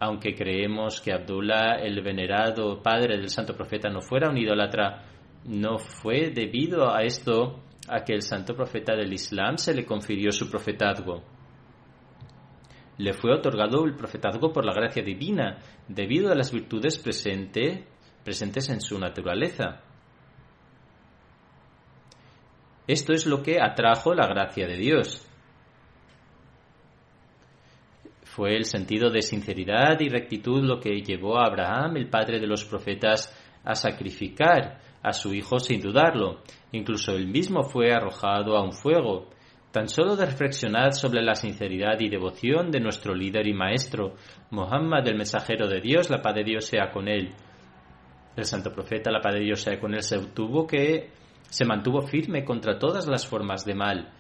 Aunque 0.06 0.36
creemos 0.36 1.00
que 1.00 1.14
Abdullah, 1.14 1.76
el 1.76 2.02
venerado 2.02 2.84
padre 2.84 3.16
del 3.16 3.30
santo 3.30 3.56
profeta, 3.56 3.88
no 3.90 4.02
fuera 4.02 4.30
un 4.30 4.38
idólatra, 4.38 5.02
no 5.46 5.78
fue 5.78 6.30
debido 6.30 6.94
a 6.94 7.04
esto 7.04 7.64
a 7.88 8.04
que 8.04 8.12
el 8.14 8.22
santo 8.22 8.54
profeta 8.54 8.98
del 8.98 9.14
Islam 9.14 9.58
se 9.58 9.74
le 9.74 9.86
confirió 9.86 10.34
su 10.34 10.50
profetazgo. 10.50 11.24
Le 12.98 13.14
fue 13.14 13.34
otorgado 13.34 13.86
el 13.86 13.96
profetazgo 13.96 14.52
por 14.52 14.66
la 14.66 14.74
gracia 14.74 15.02
divina, 15.04 15.60
debido 15.88 16.34
a 16.34 16.36
las 16.36 16.52
virtudes 16.52 16.98
presentes 16.98 18.70
en 18.70 18.82
su 18.82 19.00
naturaleza. 19.00 19.84
Esto 22.88 23.14
es 23.14 23.26
lo 23.26 23.42
que 23.42 23.62
atrajo 23.62 24.14
la 24.14 24.28
gracia 24.28 24.68
de 24.68 24.76
Dios. 24.76 25.26
Fue 28.36 28.56
el 28.56 28.66
sentido 28.66 29.12
de 29.12 29.22
sinceridad 29.22 30.00
y 30.00 30.10
rectitud 30.10 30.64
lo 30.64 30.80
que 30.80 31.04
llevó 31.04 31.38
a 31.38 31.46
Abraham, 31.46 31.98
el 31.98 32.10
padre 32.10 32.40
de 32.40 32.48
los 32.48 32.66
profetas, 32.66 33.32
a 33.64 33.76
sacrificar 33.76 34.80
a 35.04 35.14
su 35.14 35.36
hijo 35.36 35.60
sin 35.60 35.80
dudarlo. 35.80 36.42
Incluso 36.72 37.12
él 37.12 37.28
mismo 37.28 37.62
fue 37.62 37.94
arrojado 37.94 38.58
a 38.58 38.64
un 38.64 38.72
fuego. 38.72 39.30
Tan 39.72 39.88
solo 39.88 40.16
de 40.16 40.26
reflexionar 40.26 40.94
sobre 40.94 41.22
la 41.22 41.36
sinceridad 41.36 42.00
y 42.00 42.10
devoción 42.10 42.72
de 42.72 42.80
nuestro 42.80 43.14
líder 43.14 43.46
y 43.46 43.54
maestro, 43.54 44.16
Muhammad, 44.50 45.08
el 45.08 45.18
mensajero 45.18 45.68
de 45.68 45.80
Dios, 45.80 46.10
la 46.10 46.24
paz 46.24 46.34
de 46.34 46.44
Dios 46.44 46.66
sea 46.66 46.90
con 46.90 47.08
él. 47.08 47.36
El 48.36 48.46
santo 48.46 48.72
profeta, 48.72 49.12
la 49.12 49.22
paz 49.22 49.36
de 49.36 49.42
Dios 49.42 49.62
sea 49.62 49.80
con 49.80 49.94
él, 49.94 50.02
se 50.02 50.18
tuvo 50.34 50.66
que 50.66 51.12
se 51.52 51.66
mantuvo 51.66 52.02
firme 52.02 52.44
contra 52.44 52.80
todas 52.80 53.08
las 53.08 53.28
formas 53.28 53.64
de 53.64 53.76
mal. 53.76 54.12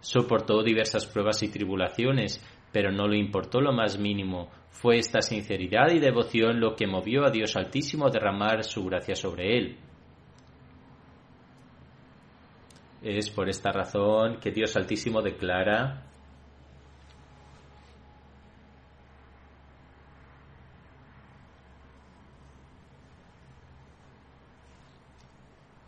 Soportó 0.00 0.64
diversas 0.64 1.06
pruebas 1.06 1.40
y 1.44 1.48
tribulaciones, 1.48 2.44
pero 2.72 2.90
no 2.90 3.06
le 3.06 3.18
importó 3.18 3.60
lo 3.60 3.72
más 3.72 3.98
mínimo. 3.98 4.48
Fue 4.70 4.96
esta 4.96 5.20
sinceridad 5.20 5.90
y 5.90 6.00
devoción 6.00 6.58
lo 6.58 6.74
que 6.74 6.86
movió 6.86 7.24
a 7.24 7.30
Dios 7.30 7.54
Altísimo 7.56 8.06
a 8.06 8.10
derramar 8.10 8.64
su 8.64 8.84
gracia 8.84 9.14
sobre 9.14 9.58
él. 9.58 9.76
Es 13.02 13.30
por 13.30 13.48
esta 13.48 13.70
razón 13.72 14.38
que 14.40 14.50
Dios 14.50 14.74
Altísimo 14.76 15.20
declara 15.20 16.06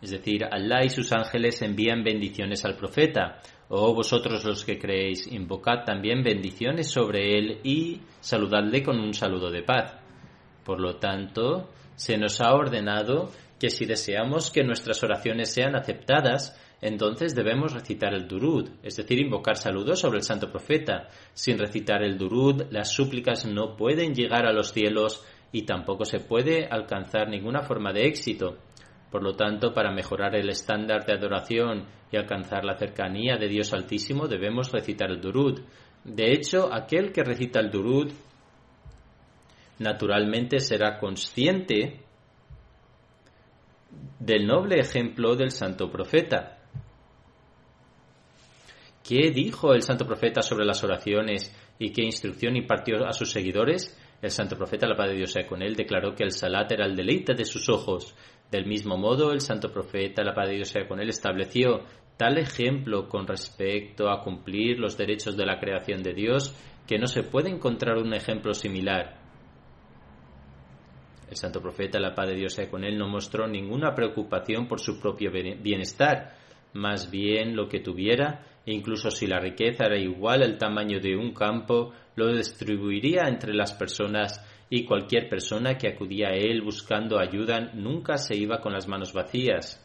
Es 0.05 0.11
decir, 0.11 0.45
Allah 0.45 0.83
y 0.83 0.89
sus 0.89 1.11
ángeles 1.11 1.63
envían 1.63 2.03
bendiciones 2.03 2.63
al 2.63 2.75
profeta. 2.75 3.41
Oh 3.67 3.95
vosotros 3.95 4.45
los 4.45 4.63
que 4.63 4.77
creéis, 4.77 5.25
invocad 5.25 5.85
también 5.85 6.21
bendiciones 6.21 6.87
sobre 6.87 7.37
él 7.37 7.59
y 7.63 8.01
saludadle 8.19 8.83
con 8.83 8.99
un 8.99 9.13
saludo 9.15 9.49
de 9.49 9.63
paz. 9.63 9.95
Por 10.63 10.79
lo 10.79 10.97
tanto, 10.97 11.69
se 11.95 12.17
nos 12.17 12.41
ha 12.41 12.53
ordenado 12.53 13.31
que 13.59 13.71
si 13.71 13.85
deseamos 13.85 14.51
que 14.51 14.63
nuestras 14.63 15.03
oraciones 15.03 15.51
sean 15.51 15.75
aceptadas, 15.75 16.61
entonces 16.81 17.33
debemos 17.33 17.73
recitar 17.73 18.13
el 18.13 18.27
durud, 18.27 18.69
es 18.83 18.97
decir, 18.97 19.19
invocar 19.19 19.57
saludos 19.57 19.99
sobre 19.99 20.17
el 20.17 20.23
santo 20.23 20.51
profeta. 20.51 21.07
Sin 21.33 21.57
recitar 21.57 22.03
el 22.03 22.19
durud, 22.19 22.65
las 22.69 22.91
súplicas 22.91 23.47
no 23.47 23.75
pueden 23.75 24.13
llegar 24.13 24.45
a 24.45 24.53
los 24.53 24.73
cielos 24.73 25.25
y 25.51 25.63
tampoco 25.63 26.05
se 26.05 26.19
puede 26.19 26.67
alcanzar 26.67 27.29
ninguna 27.29 27.63
forma 27.63 27.93
de 27.93 28.05
éxito. 28.05 28.57
Por 29.09 29.23
lo 29.23 29.35
tanto, 29.35 29.73
para 29.73 29.91
mejorar 29.91 30.35
el 30.35 30.49
estándar 30.49 31.05
de 31.05 31.13
adoración 31.13 31.85
alcanzar 32.17 32.63
la 32.63 32.77
cercanía 32.77 33.37
de 33.37 33.47
Dios 33.47 33.73
Altísimo, 33.73 34.27
debemos 34.27 34.71
recitar 34.71 35.09
el 35.11 35.21
Durud. 35.21 35.61
De 36.03 36.31
hecho, 36.31 36.73
aquel 36.73 37.11
que 37.11 37.23
recita 37.23 37.59
el 37.59 37.71
Durud 37.71 38.11
naturalmente 39.79 40.59
será 40.59 40.97
consciente 40.97 42.01
del 44.19 44.47
noble 44.47 44.79
ejemplo 44.79 45.35
del 45.35 45.51
santo 45.51 45.89
profeta. 45.89 46.57
¿Qué 49.07 49.29
dijo 49.31 49.73
el 49.73 49.83
santo 49.83 50.05
profeta 50.05 50.41
sobre 50.41 50.65
las 50.65 50.83
oraciones 50.83 51.55
y 51.77 51.91
qué 51.91 52.01
instrucción 52.01 52.55
impartió 52.55 53.05
a 53.05 53.13
sus 53.13 53.29
seguidores? 53.31 53.95
El 54.21 54.31
santo 54.31 54.57
profeta, 54.57 54.87
la 54.87 54.95
paz 54.95 55.09
de 55.09 55.17
Dios 55.17 55.35
con 55.47 55.61
él, 55.61 55.75
declaró 55.75 56.15
que 56.15 56.23
el 56.23 56.31
salat 56.31 56.71
era 56.71 56.85
el 56.85 56.95
deleite 56.95 57.35
de 57.35 57.45
sus 57.45 57.69
ojos 57.69 58.15
del 58.49 58.65
mismo 58.65 58.97
modo, 58.97 59.31
el 59.31 59.41
santo 59.41 59.71
profeta, 59.71 60.23
la 60.23 60.33
paz 60.33 60.47
de 60.49 60.55
Dios 60.55 60.69
sea 60.69 60.87
con 60.87 60.99
él, 60.99 61.09
estableció 61.09 61.83
tal 62.17 62.37
ejemplo 62.37 63.07
con 63.09 63.27
respecto 63.27 64.09
a 64.09 64.21
cumplir 64.21 64.79
los 64.79 64.97
derechos 64.97 65.35
de 65.35 65.45
la 65.45 65.59
creación 65.59 66.01
de 66.01 66.13
Dios 66.13 66.55
que 66.87 66.97
no 66.97 67.07
se 67.07 67.23
puede 67.23 67.49
encontrar 67.49 67.97
un 67.97 68.13
ejemplo 68.13 68.53
similar. 68.53 69.17
El 71.29 71.35
santo 71.35 71.61
profeta, 71.61 71.99
la 71.99 72.13
paz 72.13 72.27
de 72.27 72.35
Dios 72.35 72.53
sea 72.53 72.69
con 72.69 72.83
él, 72.83 72.97
no 72.97 73.07
mostró 73.07 73.47
ninguna 73.47 73.95
preocupación 73.95 74.67
por 74.67 74.79
su 74.79 74.99
propio 74.99 75.31
bienestar, 75.31 76.35
más 76.73 77.09
bien 77.09 77.55
lo 77.55 77.67
que 77.67 77.79
tuviera, 77.79 78.45
incluso 78.65 79.09
si 79.09 79.25
la 79.25 79.39
riqueza 79.39 79.85
era 79.85 79.97
igual 79.97 80.43
al 80.43 80.57
tamaño 80.57 80.99
de 80.99 81.15
un 81.15 81.33
campo, 81.33 81.93
lo 82.15 82.31
distribuiría 82.31 83.23
entre 83.27 83.53
las 83.53 83.73
personas 83.73 84.45
y 84.69 84.85
cualquier 84.85 85.27
persona 85.29 85.77
que 85.77 85.87
acudía 85.87 86.29
a 86.29 86.35
él 86.35 86.61
buscando 86.61 87.19
ayuda 87.19 87.71
nunca 87.73 88.17
se 88.17 88.35
iba 88.35 88.61
con 88.61 88.73
las 88.73 88.87
manos 88.87 89.13
vacías. 89.13 89.84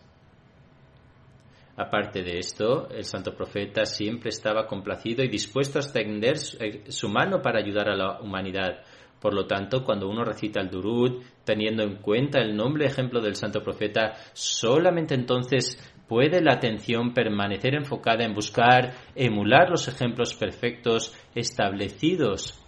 Aparte 1.76 2.22
de 2.22 2.38
esto, 2.38 2.88
el 2.90 3.04
santo 3.04 3.34
profeta 3.34 3.84
siempre 3.86 4.30
estaba 4.30 4.66
complacido 4.66 5.22
y 5.24 5.28
dispuesto 5.28 5.78
a 5.78 5.82
extender 5.82 6.36
eh, 6.58 6.84
su 6.88 7.08
mano 7.08 7.40
para 7.40 7.60
ayudar 7.60 7.88
a 7.88 7.96
la 7.96 8.20
humanidad. 8.20 8.82
Por 9.20 9.34
lo 9.34 9.46
tanto, 9.46 9.84
cuando 9.84 10.08
uno 10.08 10.24
recita 10.24 10.60
el 10.60 10.70
Durud, 10.70 11.22
teniendo 11.44 11.82
en 11.82 11.96
cuenta 11.96 12.40
el 12.40 12.56
nombre 12.56 12.86
ejemplo 12.86 13.20
del 13.20 13.36
santo 13.36 13.62
profeta, 13.62 14.14
solamente 14.32 15.14
entonces 15.14 15.78
puede 16.08 16.42
la 16.42 16.54
atención 16.54 17.12
permanecer 17.14 17.74
enfocada 17.74 18.24
en 18.24 18.34
buscar 18.34 18.94
emular 19.14 19.70
los 19.70 19.86
ejemplos 19.88 20.34
perfectos 20.34 21.14
establecidos 21.34 22.58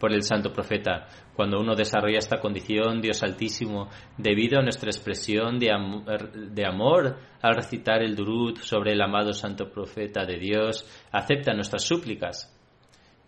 por 0.00 0.12
el 0.12 0.22
santo 0.22 0.52
profeta. 0.52 1.06
Cuando 1.34 1.60
uno 1.60 1.74
desarrolla 1.74 2.18
esta 2.18 2.40
condición, 2.40 3.00
Dios 3.00 3.22
Altísimo, 3.22 3.88
debido 4.16 4.58
a 4.58 4.62
nuestra 4.62 4.90
expresión 4.90 5.58
de, 5.58 5.70
amor 5.70 7.16
al 7.40 7.54
recitar 7.54 8.02
el 8.02 8.14
durud 8.14 8.58
sobre 8.58 8.92
el 8.92 9.00
amado 9.00 9.32
santo 9.32 9.70
profeta 9.70 10.24
de 10.24 10.38
Dios, 10.38 10.86
acepta 11.12 11.54
nuestras 11.54 11.82
súplicas. 11.82 12.54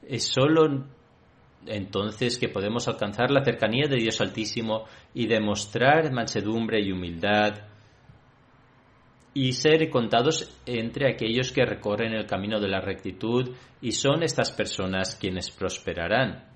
Es 0.06 0.24
solo 0.24 0.84
entonces 1.66 2.38
que 2.38 2.48
podemos 2.48 2.88
alcanzar 2.88 3.30
la 3.30 3.44
cercanía 3.44 3.86
de 3.88 3.96
Dios 3.96 4.20
Altísimo 4.20 4.84
y 5.14 5.26
demostrar 5.26 6.12
mansedumbre 6.12 6.80
y 6.82 6.90
humildad 6.90 7.68
y 9.34 9.52
ser 9.52 9.88
contados 9.88 10.60
entre 10.66 11.10
aquellos 11.10 11.52
que 11.52 11.64
recorren 11.64 12.12
el 12.12 12.26
camino 12.26 12.60
de 12.60 12.68
la 12.68 12.80
rectitud 12.80 13.54
y 13.80 13.92
son 13.92 14.22
estas 14.22 14.50
personas 14.50 15.16
quienes 15.16 15.50
prosperarán 15.50 16.51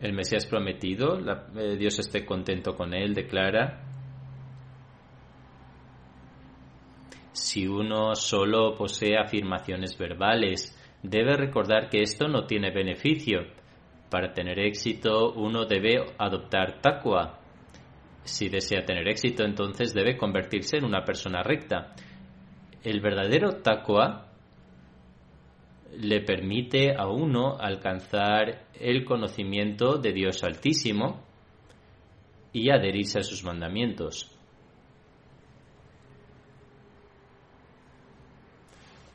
el 0.00 0.12
Mesías 0.12 0.46
prometido, 0.46 1.18
eh, 1.18 1.76
Dios 1.76 1.98
esté 1.98 2.24
contento 2.24 2.74
con 2.74 2.94
él, 2.94 3.14
declara, 3.14 3.84
si 7.32 7.66
uno 7.66 8.14
solo 8.14 8.74
posee 8.76 9.16
afirmaciones 9.18 9.96
verbales, 9.98 10.76
debe 11.02 11.36
recordar 11.36 11.88
que 11.88 12.02
esto 12.02 12.28
no 12.28 12.46
tiene 12.46 12.70
beneficio. 12.70 13.40
Para 14.10 14.32
tener 14.32 14.58
éxito, 14.58 15.32
uno 15.32 15.64
debe 15.66 15.96
adoptar 16.18 16.80
taqwa. 16.80 17.38
Si 18.22 18.48
desea 18.48 18.84
tener 18.84 19.08
éxito, 19.08 19.44
entonces 19.44 19.94
debe 19.94 20.16
convertirse 20.16 20.78
en 20.78 20.84
una 20.84 21.04
persona 21.04 21.42
recta. 21.42 21.94
El 22.82 23.00
verdadero 23.00 23.60
taqwa 23.62 24.27
le 25.96 26.20
permite 26.20 26.94
a 26.96 27.08
uno 27.08 27.56
alcanzar 27.58 28.66
el 28.78 29.04
conocimiento 29.04 29.98
de 29.98 30.12
Dios 30.12 30.44
Altísimo 30.44 31.24
y 32.52 32.70
adherirse 32.70 33.20
a 33.20 33.22
sus 33.22 33.44
mandamientos. 33.44 34.34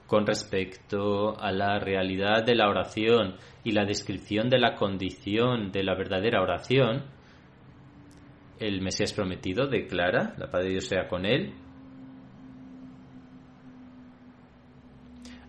Con 0.08 0.28
respecto 0.28 1.40
a 1.40 1.52
la 1.52 1.80
realidad 1.80 2.46
de 2.46 2.56
la 2.56 2.70
oración 2.70 3.36
y 3.64 3.72
la 3.72 3.86
descripción 3.86 4.50
de 4.50 4.60
la 4.60 4.76
condición 4.76 5.72
de 5.72 5.84
la 5.84 5.96
verdadera 5.96 6.42
oración, 6.42 7.06
el 8.60 8.82
Mesías 8.82 9.14
prometido 9.14 9.68
declara, 9.68 10.36
la 10.38 10.52
paz 10.52 10.64
de 10.64 10.70
Dios 10.70 10.86
sea 10.86 11.08
con 11.08 11.26
él, 11.26 11.54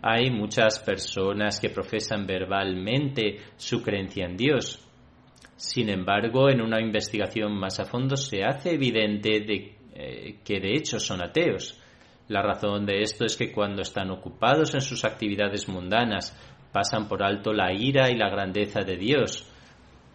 Hay 0.06 0.30
muchas 0.30 0.80
personas 0.80 1.58
que 1.58 1.70
profesan 1.70 2.26
verbalmente 2.26 3.38
su 3.56 3.82
creencia 3.82 4.26
en 4.26 4.36
Dios. 4.36 4.86
Sin 5.56 5.88
embargo, 5.88 6.50
en 6.50 6.60
una 6.60 6.78
investigación 6.78 7.58
más 7.58 7.80
a 7.80 7.86
fondo 7.86 8.14
se 8.14 8.44
hace 8.44 8.74
evidente 8.74 9.40
de, 9.40 9.78
eh, 9.94 10.40
que 10.44 10.60
de 10.60 10.74
hecho 10.74 11.00
son 11.00 11.24
ateos. 11.24 11.80
La 12.28 12.42
razón 12.42 12.84
de 12.84 13.00
esto 13.00 13.24
es 13.24 13.34
que 13.34 13.50
cuando 13.50 13.80
están 13.80 14.10
ocupados 14.10 14.74
en 14.74 14.82
sus 14.82 15.06
actividades 15.06 15.70
mundanas 15.70 16.38
pasan 16.70 17.08
por 17.08 17.22
alto 17.22 17.54
la 17.54 17.72
ira 17.72 18.10
y 18.10 18.18
la 18.18 18.28
grandeza 18.28 18.80
de 18.80 18.98
Dios. 18.98 19.50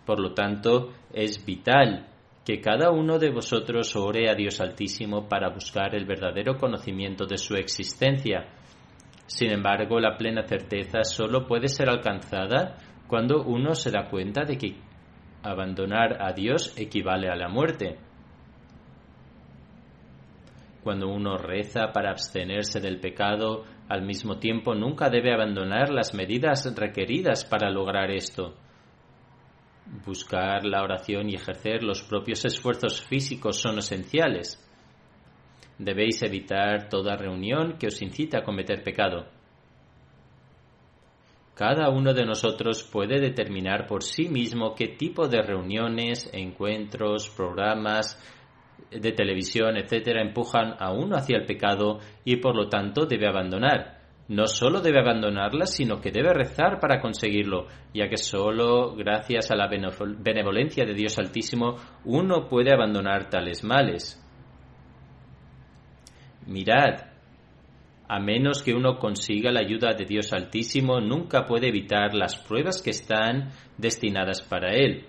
Por 0.06 0.20
lo 0.20 0.36
tanto, 0.36 0.94
es 1.12 1.44
vital 1.44 2.06
que 2.46 2.62
cada 2.62 2.92
uno 2.92 3.18
de 3.18 3.32
vosotros 3.32 3.96
ore 3.96 4.30
a 4.30 4.36
Dios 4.36 4.62
Altísimo 4.62 5.28
para 5.28 5.50
buscar 5.50 5.96
el 5.96 6.06
verdadero 6.06 6.58
conocimiento 6.60 7.26
de 7.26 7.40
su 7.40 7.56
existencia 7.56 8.59
sin 9.30 9.52
embargo, 9.52 10.00
la 10.00 10.18
plena 10.18 10.42
certeza 10.42 11.04
solo 11.04 11.46
puede 11.46 11.68
ser 11.68 11.88
alcanzada 11.88 12.78
cuando 13.08 13.44
uno 13.44 13.76
se 13.76 13.92
da 13.92 14.10
cuenta 14.10 14.44
de 14.44 14.58
que 14.58 14.76
abandonar 15.44 16.20
a 16.20 16.34
Dios 16.34 16.74
equivale 16.80 17.30
a 17.30 17.36
la 17.36 17.48
muerte. 17.48 18.00
Cuando 20.84 21.10
uno 21.10 21.38
reza 21.38 21.92
para 21.94 22.10
abstenerse 22.10 22.82
del 22.82 23.00
pecado, 23.00 23.66
al 23.88 24.02
mismo 24.02 24.40
tiempo 24.40 24.74
nunca 24.74 25.12
debe 25.12 25.32
abandonar 25.32 25.92
las 25.92 26.16
medidas 26.16 26.66
requeridas 26.76 27.46
para 27.46 27.70
lograr 27.70 28.10
esto. 28.10 28.56
Buscar 30.08 30.66
la 30.66 30.82
oración 30.82 31.30
y 31.30 31.36
ejercer 31.36 31.84
los 31.84 32.02
propios 32.02 32.46
esfuerzos 32.46 33.04
físicos 33.04 33.62
son 33.62 33.78
esenciales. 33.78 34.59
Debéis 35.80 36.22
evitar 36.22 36.90
toda 36.90 37.16
reunión 37.16 37.78
que 37.80 37.88
os 37.88 38.02
incite 38.02 38.38
a 38.38 38.44
cometer 38.44 38.84
pecado. 38.84 39.26
Cada 41.56 41.90
uno 41.90 42.14
de 42.14 42.26
nosotros 42.26 42.84
puede 42.84 43.20
determinar 43.20 43.88
por 43.88 44.04
sí 44.04 44.30
mismo 44.30 44.76
qué 44.76 44.90
tipo 44.90 45.28
de 45.28 45.42
reuniones, 45.42 46.30
encuentros, 46.34 47.30
programas 47.30 48.18
de 48.92 49.12
televisión, 49.12 49.78
etcétera, 49.78 50.22
empujan 50.22 50.76
a 50.80 50.92
uno 50.92 51.16
hacia 51.16 51.38
el 51.38 51.46
pecado 51.46 52.00
y 52.24 52.38
por 52.38 52.56
lo 52.56 52.68
tanto 52.70 53.06
debe 53.06 53.28
abandonar. 53.28 54.00
no 54.30 54.46
solo 54.46 54.80
debe 54.80 55.00
abandonarlas, 55.00 55.74
sino 55.74 56.00
que 56.00 56.12
debe 56.12 56.34
rezar 56.34 56.80
para 56.80 57.02
conseguirlo, 57.02 57.66
ya 57.94 58.08
que 58.08 58.18
solo 58.18 58.96
gracias 58.96 59.50
a 59.50 59.56
la 59.56 59.68
benevolencia 59.68 60.86
de 60.86 60.94
Dios 60.94 61.18
Altísimo 61.18 61.78
uno 62.06 62.48
puede 62.48 62.72
abandonar 62.72 63.30
tales 63.30 63.64
males. 63.64 64.24
Mirad, 66.50 67.06
a 68.08 68.20
menos 68.20 68.64
que 68.64 68.74
uno 68.74 68.98
consiga 68.98 69.52
la 69.52 69.60
ayuda 69.60 69.94
de 69.94 70.04
Dios 70.06 70.34
Altísimo, 70.34 71.00
nunca 71.00 71.46
puede 71.46 71.68
evitar 71.68 72.16
las 72.16 72.38
pruebas 72.38 72.82
que 72.82 72.90
están 72.90 73.52
destinadas 73.78 74.42
para 74.42 74.74
él. 74.74 75.06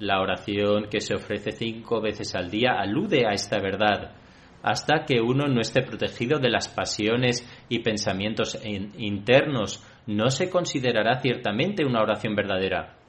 La 0.00 0.20
oración 0.20 0.88
que 0.90 1.00
se 1.00 1.14
ofrece 1.14 1.52
cinco 1.52 2.00
veces 2.00 2.34
al 2.34 2.50
día 2.50 2.72
alude 2.72 3.24
a 3.24 3.34
esta 3.34 3.60
verdad. 3.60 4.16
Hasta 4.64 5.04
que 5.06 5.20
uno 5.20 5.46
no 5.46 5.60
esté 5.60 5.82
protegido 5.82 6.40
de 6.40 6.50
las 6.50 6.68
pasiones 6.68 7.48
y 7.68 7.78
pensamientos 7.78 8.58
internos, 8.64 9.86
no 10.08 10.28
se 10.30 10.50
considerará 10.50 11.20
ciertamente 11.20 11.84
una 11.84 12.02
oración 12.02 12.34
verdadera. 12.34 12.99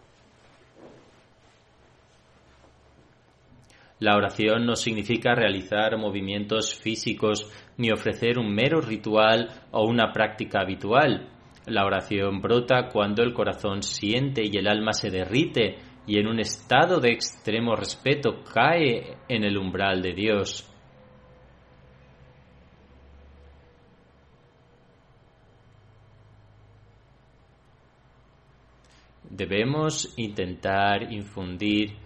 La 4.01 4.15
oración 4.15 4.65
no 4.65 4.75
significa 4.75 5.35
realizar 5.35 5.95
movimientos 5.95 6.73
físicos 6.73 7.47
ni 7.77 7.91
ofrecer 7.91 8.39
un 8.39 8.51
mero 8.51 8.81
ritual 8.81 9.47
o 9.69 9.85
una 9.85 10.11
práctica 10.11 10.61
habitual. 10.61 11.29
La 11.67 11.85
oración 11.85 12.41
brota 12.41 12.87
cuando 12.91 13.21
el 13.21 13.31
corazón 13.31 13.83
siente 13.83 14.41
y 14.43 14.57
el 14.57 14.67
alma 14.67 14.93
se 14.93 15.11
derrite 15.11 15.77
y 16.07 16.17
en 16.17 16.25
un 16.25 16.39
estado 16.39 16.99
de 16.99 17.11
extremo 17.11 17.75
respeto 17.75 18.43
cae 18.43 19.17
en 19.29 19.43
el 19.43 19.55
umbral 19.55 20.01
de 20.01 20.13
Dios. 20.13 20.67
Debemos 29.29 30.11
intentar 30.17 31.13
infundir 31.13 32.00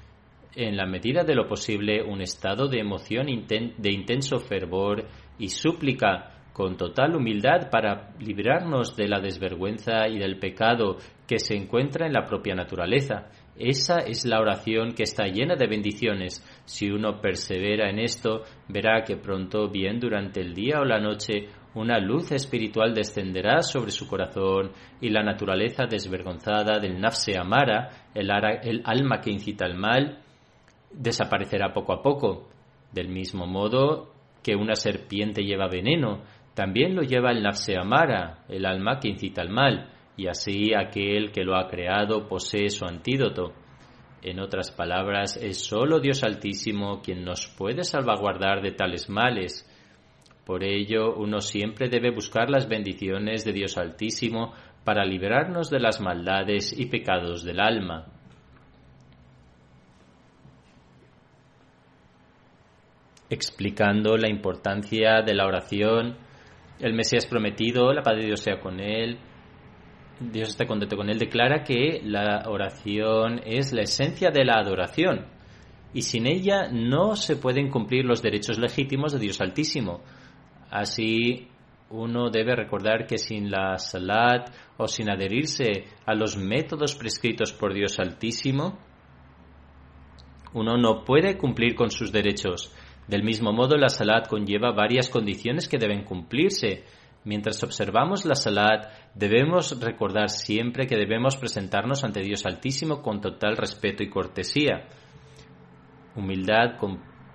en 0.55 0.77
la 0.77 0.85
medida 0.85 1.23
de 1.23 1.35
lo 1.35 1.47
posible 1.47 2.01
un 2.03 2.21
estado 2.21 2.67
de 2.67 2.79
emoción 2.79 3.27
de 3.47 3.91
intenso 3.91 4.39
fervor 4.39 5.05
y 5.37 5.49
súplica 5.49 6.31
con 6.53 6.77
total 6.77 7.15
humildad 7.15 7.69
para 7.69 8.13
librarnos 8.19 8.95
de 8.95 9.07
la 9.07 9.19
desvergüenza 9.19 10.07
y 10.07 10.17
del 10.17 10.39
pecado 10.39 10.97
que 11.27 11.39
se 11.39 11.55
encuentra 11.55 12.07
en 12.07 12.13
la 12.13 12.25
propia 12.25 12.55
naturaleza 12.55 13.29
esa 13.57 13.99
es 13.99 14.25
la 14.25 14.41
oración 14.41 14.93
que 14.93 15.03
está 15.03 15.27
llena 15.27 15.55
de 15.55 15.67
bendiciones. 15.67 16.43
Si 16.65 16.89
uno 16.89 17.21
persevera 17.21 17.89
en 17.89 17.99
esto, 17.99 18.43
verá 18.67 19.03
que 19.05 19.15
pronto, 19.15 19.69
bien 19.69 19.97
durante 19.97 20.41
el 20.41 20.53
día 20.53 20.81
o 20.81 20.85
la 20.85 20.99
noche, 20.99 21.47
una 21.73 21.97
luz 21.99 22.33
espiritual 22.33 22.93
descenderá 22.93 23.61
sobre 23.61 23.91
su 23.91 24.07
corazón 24.07 24.71
y 24.99 25.09
la 25.09 25.23
naturaleza 25.23 25.85
desvergonzada 25.85 26.79
del 26.79 26.99
nafse 26.99 27.37
amara, 27.37 28.09
el, 28.13 28.29
el 28.63 28.81
alma 28.83 29.21
que 29.21 29.31
incita 29.31 29.65
al 29.65 29.75
mal, 29.75 30.19
desaparecerá 30.91 31.74
poco 31.74 31.93
a 31.93 32.02
poco. 32.02 32.50
Del 32.91 33.10
mismo 33.10 33.45
modo 33.45 34.12
que 34.43 34.56
una 34.56 34.76
serpiente 34.76 35.43
lleva 35.43 35.67
veneno, 35.67 36.24
también 36.54 36.95
lo 36.95 37.02
lleva 37.02 37.32
el 37.32 37.43
nafse 37.43 37.78
amara, 37.78 38.45
el 38.48 38.65
alma 38.65 39.00
que 39.00 39.10
incita 39.10 39.41
al 39.41 39.50
mal 39.50 39.91
y 40.17 40.28
así 40.28 40.74
aquel 40.74 41.32
que 41.32 41.43
lo 41.43 41.58
ha 41.58 41.67
creado 41.67 42.28
posee 42.28 42.69
su 42.69 42.86
antídoto. 42.86 43.54
En 44.21 44.39
otras 44.39 44.71
palabras, 44.71 45.38
es 45.38 45.63
solo 45.63 46.00
Dios 46.00 46.24
Altísimo 46.24 47.02
quien 47.02 47.24
nos 47.24 47.48
puede 47.48 47.84
salvaguardar 47.84 48.62
de 48.62 48.71
tales 48.71 49.10
males. 49.10 49.69
Por 50.45 50.63
ello, 50.63 51.15
uno 51.15 51.41
siempre 51.41 51.89
debe 51.89 52.12
buscar 52.12 52.50
las 52.50 52.67
bendiciones 52.67 53.45
de 53.45 53.52
Dios 53.52 53.78
Altísimo 53.78 54.54
para 54.84 55.06
liberarnos 55.06 55.69
de 55.69 55.80
las 55.80 56.00
maldades 56.02 56.74
y 56.78 56.88
pecados 56.88 57.43
del 57.43 57.60
alma. 57.60 58.14
Explicando 63.29 64.17
la 64.17 64.29
importancia 64.29 65.21
de 65.21 65.33
la 65.33 65.45
oración, 65.45 66.17
el 66.79 66.93
Mesías 66.93 67.25
prometido, 67.25 67.93
la 67.93 68.03
paz 68.03 68.17
de 68.17 68.25
Dios 68.25 68.41
sea 68.41 68.59
con 68.59 68.79
él, 68.79 69.17
Dios 70.19 70.49
está 70.49 70.65
contento 70.65 70.95
con 70.95 71.09
él, 71.09 71.19
declara 71.19 71.63
que 71.63 72.01
la 72.03 72.43
oración 72.47 73.41
es 73.45 73.73
la 73.73 73.81
esencia 73.81 74.31
de 74.31 74.45
la 74.45 74.53
adoración 74.53 75.25
y 75.93 76.01
sin 76.01 76.27
ella 76.27 76.67
no 76.71 77.15
se 77.15 77.38
pueden 77.38 77.69
cumplir 77.69 78.05
los 78.05 78.21
derechos 78.21 78.59
legítimos 78.59 79.13
de 79.13 79.19
Dios 79.19 79.39
Altísimo. 79.39 80.01
Así, 80.69 81.47
uno 81.89 82.29
debe 82.29 82.55
recordar 82.55 83.07
que 83.07 83.17
sin 83.17 83.49
la 83.49 83.77
salat 83.77 84.49
o 84.77 84.88
sin 84.88 85.09
adherirse 85.09 85.85
a 86.05 86.13
los 86.13 86.35
métodos 86.35 86.95
prescritos 86.95 87.53
por 87.53 87.73
Dios 87.73 87.97
Altísimo, 87.99 88.77
uno 90.53 90.77
no 90.77 91.03
puede 91.05 91.38
cumplir 91.38 91.75
con 91.75 91.91
sus 91.91 92.11
derechos. 92.11 92.73
Del 93.07 93.23
mismo 93.23 93.51
modo, 93.51 93.77
la 93.77 93.89
salat 93.89 94.27
conlleva 94.27 94.71
varias 94.71 95.09
condiciones 95.09 95.67
que 95.67 95.77
deben 95.77 96.03
cumplirse 96.03 96.83
Mientras 97.25 97.63
observamos 97.63 98.23
la 98.23 98.35
salat, 98.35 98.85
debemos 99.15 99.81
recordar 99.81 100.29
siempre 100.29 100.85
que 100.85 100.95
debemos 100.95 101.35
presentarnos 101.37 102.03
ante 102.03 102.21
Dios 102.21 102.45
Altísimo 102.45 103.01
con 103.01 103.19
total 103.19 103.57
respeto 103.57 104.03
y 104.03 104.09
cortesía. 104.09 104.87
Humildad, 106.15 106.77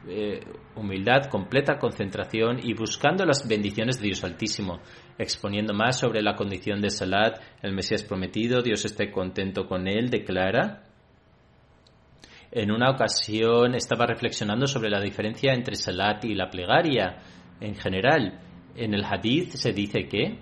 eh, 0.08 0.40
humildad, 0.76 1.24
completa 1.28 1.76
concentración 1.76 2.60
y 2.62 2.72
buscando 2.72 3.26
las 3.26 3.48
bendiciones 3.48 4.00
de 4.00 4.06
Dios 4.06 4.22
Altísimo. 4.22 4.78
Exponiendo 5.18 5.74
más 5.74 5.98
sobre 5.98 6.22
la 6.22 6.36
condición 6.36 6.80
de 6.80 6.90
salat, 6.90 7.40
el 7.60 7.72
Mesías 7.72 8.04
prometido, 8.04 8.62
Dios 8.62 8.84
esté 8.84 9.10
contento 9.10 9.66
con 9.66 9.88
él, 9.88 10.08
declara. 10.08 10.84
En 12.52 12.72
una 12.72 12.90
ocasión 12.90 13.74
estaba 13.74 14.06
reflexionando 14.06 14.66
sobre 14.66 14.90
la 14.90 15.00
diferencia 15.00 15.52
entre 15.52 15.76
salat 15.76 16.24
y 16.24 16.34
la 16.34 16.50
plegaria 16.50 17.18
en 17.60 17.74
general 17.76 18.40
en 18.76 18.94
el 18.94 19.04
hadith 19.04 19.50
se 19.50 19.72
dice 19.72 20.08
que 20.08 20.38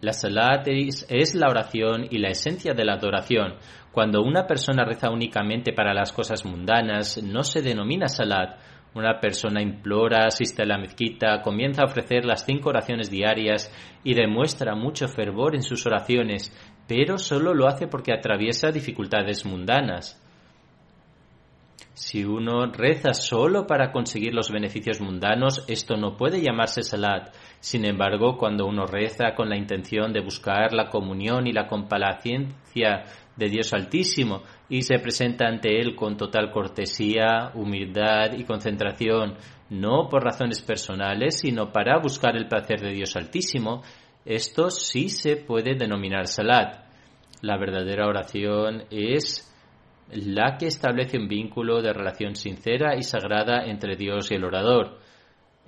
la 0.00 0.12
salat 0.12 0.66
es, 0.66 1.34
la 1.36 1.48
oración 1.48 2.08
y 2.10 2.18
la 2.18 2.30
esencia 2.30 2.74
de 2.74 2.84
la 2.84 2.94
adoración. 2.94 3.54
Cuando 3.92 4.20
una 4.22 4.46
persona 4.48 4.84
reza 4.84 5.10
únicamente 5.10 5.72
para 5.72 5.94
las 5.94 6.12
cosas 6.12 6.44
mundanas, 6.44 7.22
no 7.22 7.44
se 7.44 7.62
denomina 7.62 8.08
salat. 8.08 8.58
Una 8.94 9.20
persona 9.20 9.62
implora, 9.62 10.26
asiste 10.26 10.62
a 10.62 10.66
la 10.66 10.76
mezquita, 10.76 11.40
comienza 11.40 11.82
a 11.82 11.86
ofrecer 11.86 12.24
las 12.24 12.44
cinco 12.44 12.70
oraciones 12.70 13.10
diarias 13.10 13.72
y 14.02 14.14
demuestra 14.14 14.74
mucho 14.74 15.06
fervor 15.06 15.54
en 15.54 15.62
sus 15.62 15.86
oraciones, 15.86 16.52
pero 16.86 17.18
solo 17.18 17.54
lo 17.54 17.66
hace 17.66 17.86
porque 17.86 18.12
atraviesa 18.12 18.70
dificultades 18.70 19.44
mundanas. 19.44 20.18
Si 21.94 22.24
uno 22.24 22.66
reza 22.72 23.12
solo 23.12 23.66
para 23.66 23.92
conseguir 23.92 24.32
los 24.32 24.50
beneficios 24.50 25.00
mundanos, 25.00 25.64
esto 25.68 25.96
no 25.96 26.16
puede 26.16 26.40
llamarse 26.40 26.82
salat. 26.82 27.34
Sin 27.60 27.84
embargo, 27.84 28.38
cuando 28.38 28.66
uno 28.66 28.86
reza 28.86 29.34
con 29.34 29.50
la 29.50 29.58
intención 29.58 30.12
de 30.12 30.20
buscar 30.20 30.72
la 30.72 30.88
comunión 30.88 31.46
y 31.46 31.52
la 31.52 31.66
complacencia 31.66 33.04
de 33.36 33.48
Dios 33.48 33.72
Altísimo 33.74 34.42
y 34.68 34.82
se 34.82 34.98
presenta 34.98 35.46
ante 35.46 35.80
Él 35.80 35.94
con 35.94 36.16
total 36.16 36.50
cortesía, 36.50 37.50
humildad 37.54 38.32
y 38.38 38.44
concentración, 38.44 39.34
no 39.70 40.08
por 40.08 40.24
razones 40.24 40.62
personales, 40.62 41.40
sino 41.40 41.72
para 41.72 41.98
buscar 41.98 42.36
el 42.36 42.48
placer 42.48 42.80
de 42.80 42.92
Dios 42.92 43.16
Altísimo, 43.16 43.82
esto 44.24 44.70
sí 44.70 45.08
se 45.08 45.36
puede 45.36 45.74
denominar 45.74 46.26
salat. 46.26 46.84
La 47.40 47.58
verdadera 47.58 48.06
oración 48.06 48.84
es 48.90 49.48
la 50.10 50.56
que 50.58 50.66
establece 50.66 51.18
un 51.18 51.26
vínculo 51.26 51.82
de 51.82 51.92
relación 51.92 52.36
sincera 52.36 52.96
y 52.96 53.02
sagrada 53.02 53.64
entre 53.64 53.96
Dios 53.96 54.30
y 54.30 54.34
el 54.34 54.44
orador. 54.44 54.98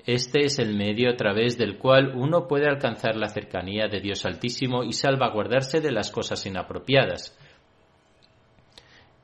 Este 0.07 0.45
es 0.45 0.59
el 0.59 0.77
medio 0.77 1.11
a 1.11 1.17
través 1.17 1.57
del 1.57 1.79
cual 1.79 2.13
uno 2.15 2.47
puede 2.47 2.69
alcanzar 2.69 3.17
la 3.17 3.29
cercanía 3.29 3.89
de 3.89 4.01
Dios 4.01 4.27
Altísimo 4.27 4.85
y 4.85 4.93
salvaguardarse 4.93 5.81
de 5.81 5.93
las 5.93 6.11
cosas 6.11 6.45
inapropiadas. 6.45 7.37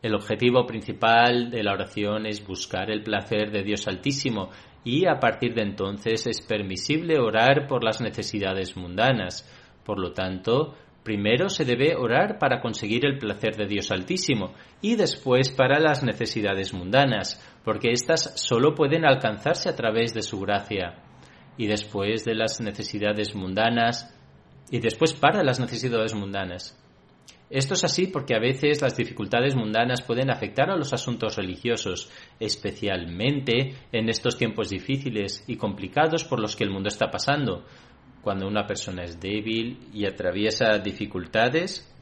El 0.02 0.14
objetivo 0.14 0.66
principal 0.66 1.50
de 1.50 1.62
la 1.62 1.72
oración 1.72 2.26
es 2.26 2.46
buscar 2.46 2.90
el 2.90 3.02
placer 3.02 3.50
de 3.50 3.62
Dios 3.62 3.86
Altísimo 3.86 4.50
y 4.82 5.06
a 5.06 5.20
partir 5.20 5.54
de 5.54 5.62
entonces 5.62 6.26
es 6.26 6.40
permisible 6.40 7.18
orar 7.18 7.66
por 7.66 7.84
las 7.84 8.00
necesidades 8.00 8.76
mundanas. 8.76 9.46
Por 9.84 9.98
lo 9.98 10.12
tanto, 10.12 10.74
Primero 11.02 11.48
se 11.48 11.64
debe 11.64 11.96
orar 11.96 12.38
para 12.38 12.60
conseguir 12.60 13.06
el 13.06 13.18
placer 13.18 13.56
de 13.56 13.66
Dios 13.66 13.90
Altísimo 13.90 14.52
y 14.82 14.96
después 14.96 15.48
para 15.48 15.80
las 15.80 16.04
necesidades 16.04 16.74
mundanas, 16.74 17.42
porque 17.64 17.90
éstas 17.90 18.34
solo 18.36 18.74
pueden 18.74 19.06
alcanzarse 19.06 19.70
a 19.70 19.76
través 19.76 20.12
de 20.12 20.20
su 20.20 20.40
gracia. 20.40 21.02
Y 21.56 21.66
después 21.66 22.24
de 22.24 22.34
las 22.34 22.60
necesidades 22.60 23.34
mundanas, 23.34 24.14
y 24.70 24.78
después 24.80 25.14
para 25.14 25.42
las 25.42 25.58
necesidades 25.58 26.14
mundanas. 26.14 26.78
Esto 27.50 27.74
es 27.74 27.82
así 27.82 28.06
porque 28.06 28.36
a 28.36 28.38
veces 28.38 28.80
las 28.80 28.96
dificultades 28.96 29.56
mundanas 29.56 30.02
pueden 30.02 30.30
afectar 30.30 30.70
a 30.70 30.76
los 30.76 30.92
asuntos 30.92 31.36
religiosos, 31.36 32.08
especialmente 32.38 33.74
en 33.90 34.08
estos 34.08 34.38
tiempos 34.38 34.70
difíciles 34.70 35.42
y 35.48 35.56
complicados 35.56 36.22
por 36.22 36.38
los 36.38 36.54
que 36.54 36.62
el 36.62 36.70
mundo 36.70 36.88
está 36.88 37.10
pasando. 37.10 37.64
Cuando 38.22 38.46
una 38.46 38.66
persona 38.66 39.02
es 39.02 39.18
débil 39.18 39.88
y 39.92 40.06
atraviesa 40.06 40.78
dificultades, 40.78 41.92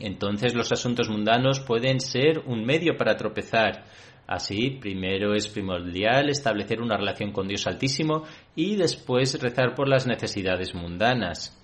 entonces 0.00 0.52
los 0.54 0.72
asuntos 0.72 1.08
mundanos 1.08 1.60
pueden 1.60 2.00
ser 2.00 2.40
un 2.44 2.64
medio 2.64 2.96
para 2.96 3.14
tropezar. 3.16 3.84
Así, 4.26 4.78
primero 4.80 5.34
es 5.34 5.46
primordial 5.46 6.28
establecer 6.28 6.80
una 6.80 6.96
relación 6.96 7.30
con 7.30 7.46
Dios 7.46 7.68
Altísimo 7.68 8.24
y 8.56 8.74
después 8.74 9.40
rezar 9.40 9.76
por 9.76 9.88
las 9.88 10.08
necesidades 10.08 10.74
mundanas. 10.74 11.60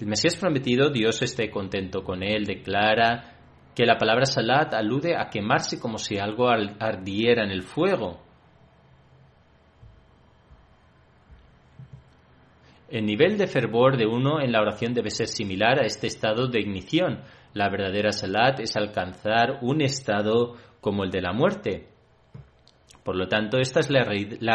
El 0.00 0.08
Mesías 0.08 0.36
prometido, 0.36 0.90
Dios 0.90 1.22
esté 1.22 1.50
contento 1.50 2.02
con 2.02 2.22
él, 2.22 2.44
declara 2.44 3.34
que 3.74 3.86
la 3.86 3.96
palabra 3.96 4.26
salat 4.26 4.74
alude 4.74 5.16
a 5.16 5.28
quemarse 5.30 5.78
como 5.78 5.98
si 5.98 6.18
algo 6.18 6.48
ardiera 6.48 7.44
en 7.44 7.50
el 7.50 7.62
fuego. 7.62 8.20
El 12.88 13.06
nivel 13.06 13.38
de 13.38 13.46
fervor 13.46 13.96
de 13.96 14.06
uno 14.06 14.40
en 14.40 14.52
la 14.52 14.60
oración 14.60 14.94
debe 14.94 15.10
ser 15.10 15.28
similar 15.28 15.80
a 15.80 15.86
este 15.86 16.06
estado 16.06 16.48
de 16.48 16.60
ignición. 16.60 17.22
La 17.52 17.68
verdadera 17.68 18.12
salat 18.12 18.60
es 18.60 18.76
alcanzar 18.76 19.58
un 19.62 19.80
estado 19.80 20.56
como 20.80 21.04
el 21.04 21.10
de 21.10 21.22
la 21.22 21.32
muerte. 21.32 21.88
Por 23.04 23.16
lo 23.16 23.28
tanto, 23.28 23.58
esta 23.58 23.80
es 23.80 23.90
la, 23.90 24.04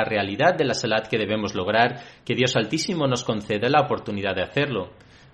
realidad 0.04 0.56
de 0.56 0.66
la 0.66 0.74
salat 0.74 1.08
que 1.08 1.18
debemos 1.18 1.56
lograr, 1.56 2.00
que 2.26 2.36
Dios 2.36 2.56
Altísimo 2.56 3.08
nos 3.08 3.24
conceda 3.24 3.70
la 3.70 3.82
oportunidad 3.82 4.36
de 4.36 4.44
hacerlo. 4.44 4.92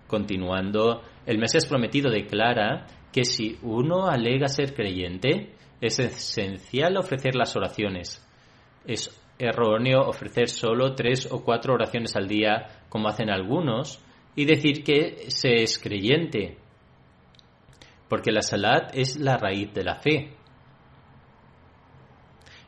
Continuando, 0.07 1.01
el 1.25 1.39
Mesías 1.39 1.65
prometido 1.65 2.11
declara 2.11 2.85
que 3.11 3.23
si 3.23 3.57
uno 3.63 4.07
alega 4.07 4.47
ser 4.47 4.73
creyente, 4.73 5.55
es 5.81 5.99
esencial 5.99 6.97
ofrecer 6.97 7.35
las 7.35 7.55
oraciones. 7.55 8.23
Es 8.85 9.09
erróneo 9.39 10.01
ofrecer 10.01 10.49
solo 10.49 10.95
tres 10.95 11.31
o 11.31 11.43
cuatro 11.43 11.73
oraciones 11.73 12.15
al 12.15 12.27
día, 12.27 12.83
como 12.89 13.07
hacen 13.07 13.29
algunos, 13.29 13.99
y 14.35 14.45
decir 14.45 14.83
que 14.83 15.29
se 15.29 15.63
es 15.63 15.79
creyente, 15.79 16.57
porque 18.09 18.31
la 18.31 18.41
salat 18.41 18.95
es 18.95 19.17
la 19.17 19.37
raíz 19.37 19.73
de 19.73 19.83
la 19.83 19.95
fe. 19.95 20.33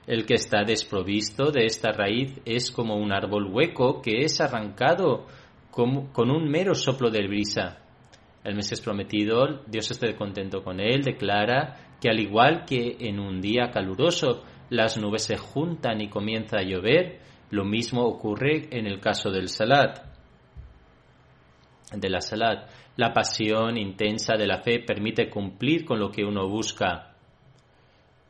El 0.07 0.25
que 0.25 0.35
está 0.35 0.63
desprovisto 0.63 1.51
de 1.51 1.65
esta 1.65 1.91
raíz 1.91 2.39
es 2.45 2.71
como 2.71 2.95
un 2.95 3.11
árbol 3.11 3.51
hueco 3.51 4.01
que 4.01 4.23
es 4.23 4.39
arrancado 4.39 5.27
con, 5.77 6.31
un 6.31 6.49
mero 6.49 6.73
soplo 6.73 7.11
de 7.11 7.27
brisa. 7.27 7.77
El 8.43 8.55
Mesías 8.55 8.81
prometido, 8.81 9.61
Dios 9.67 9.91
esté 9.91 10.15
contento 10.15 10.63
con 10.63 10.79
él, 10.79 11.03
declara 11.03 11.75
que 12.01 12.09
al 12.09 12.19
igual 12.19 12.65
que 12.65 12.97
en 12.99 13.19
un 13.19 13.39
día 13.41 13.69
caluroso 13.71 14.43
las 14.71 14.97
nubes 14.97 15.25
se 15.25 15.37
juntan 15.37 16.01
y 16.01 16.09
comienza 16.09 16.57
a 16.57 16.63
llover, 16.63 17.19
lo 17.51 17.63
mismo 17.63 18.01
ocurre 18.05 18.69
en 18.71 18.87
el 18.87 18.99
caso 18.99 19.29
del 19.29 19.49
salat. 19.49 19.99
De 21.95 22.09
la 22.09 22.21
salat, 22.21 22.71
la 22.95 23.13
pasión 23.13 23.77
intensa 23.77 24.35
de 24.35 24.47
la 24.47 24.63
fe 24.63 24.79
permite 24.79 25.29
cumplir 25.29 25.85
con 25.85 25.99
lo 25.99 26.09
que 26.09 26.25
uno 26.25 26.49
busca. 26.49 27.06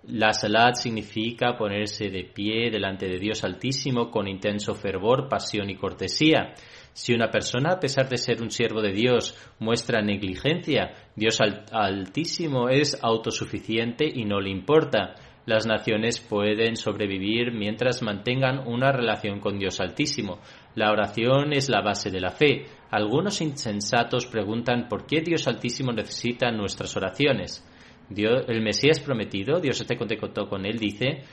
La 0.08 0.32
salat 0.32 0.76
significa 0.76 1.58
ponerse 1.58 2.10
de 2.10 2.24
pie 2.24 2.72
delante 2.72 3.08
de 3.08 3.20
Dios 3.20 3.44
Altísimo 3.44 4.10
con 4.10 4.26
intenso 4.26 4.74
fervor, 4.74 5.28
pasión 5.28 5.70
y 5.70 5.76
cortesía. 5.76 6.54
Si 6.94 7.14
una 7.14 7.30
persona, 7.30 7.74
a 7.74 7.80
pesar 7.80 8.08
de 8.08 8.18
ser 8.18 8.42
un 8.42 8.50
siervo 8.50 8.82
de 8.82 8.94
Dios, 8.94 9.38
muestra 9.60 10.02
negligencia, 10.02 10.94
Dios 11.14 11.40
Altísimo 11.42 12.70
es 12.70 12.98
autosuficiente 13.04 14.06
y 14.08 14.24
no 14.24 14.40
le 14.40 14.50
importa 14.50 15.16
las 15.48 15.66
naciones 15.66 16.20
pueden 16.20 16.76
sobrevivir 16.76 17.54
mientras 17.54 18.02
mantengan 18.02 18.68
una 18.68 18.92
relación 18.92 19.40
con 19.40 19.58
Dios 19.58 19.80
Altísimo. 19.80 20.40
La 20.76 20.92
oración 20.92 21.54
es 21.54 21.70
la 21.70 21.82
base 21.82 22.12
de 22.12 22.20
la 22.20 22.32
fe. 22.32 22.66
Algunos 22.92 23.40
insensatos 23.40 24.26
preguntan 24.26 24.88
por 24.90 25.06
qué 25.06 25.22
Dios 25.22 25.48
Altísimo 25.48 25.94
necesita 25.94 26.52
nuestras 26.52 26.96
oraciones. 26.98 27.66
Dios, 28.10 28.46
el 28.48 28.62
Mesías 28.62 29.00
prometido, 29.00 29.60
Dios 29.60 29.86
te 29.86 29.98
contó 29.98 30.48
con 30.48 30.66
él, 30.66 30.80
dice, 30.80 31.24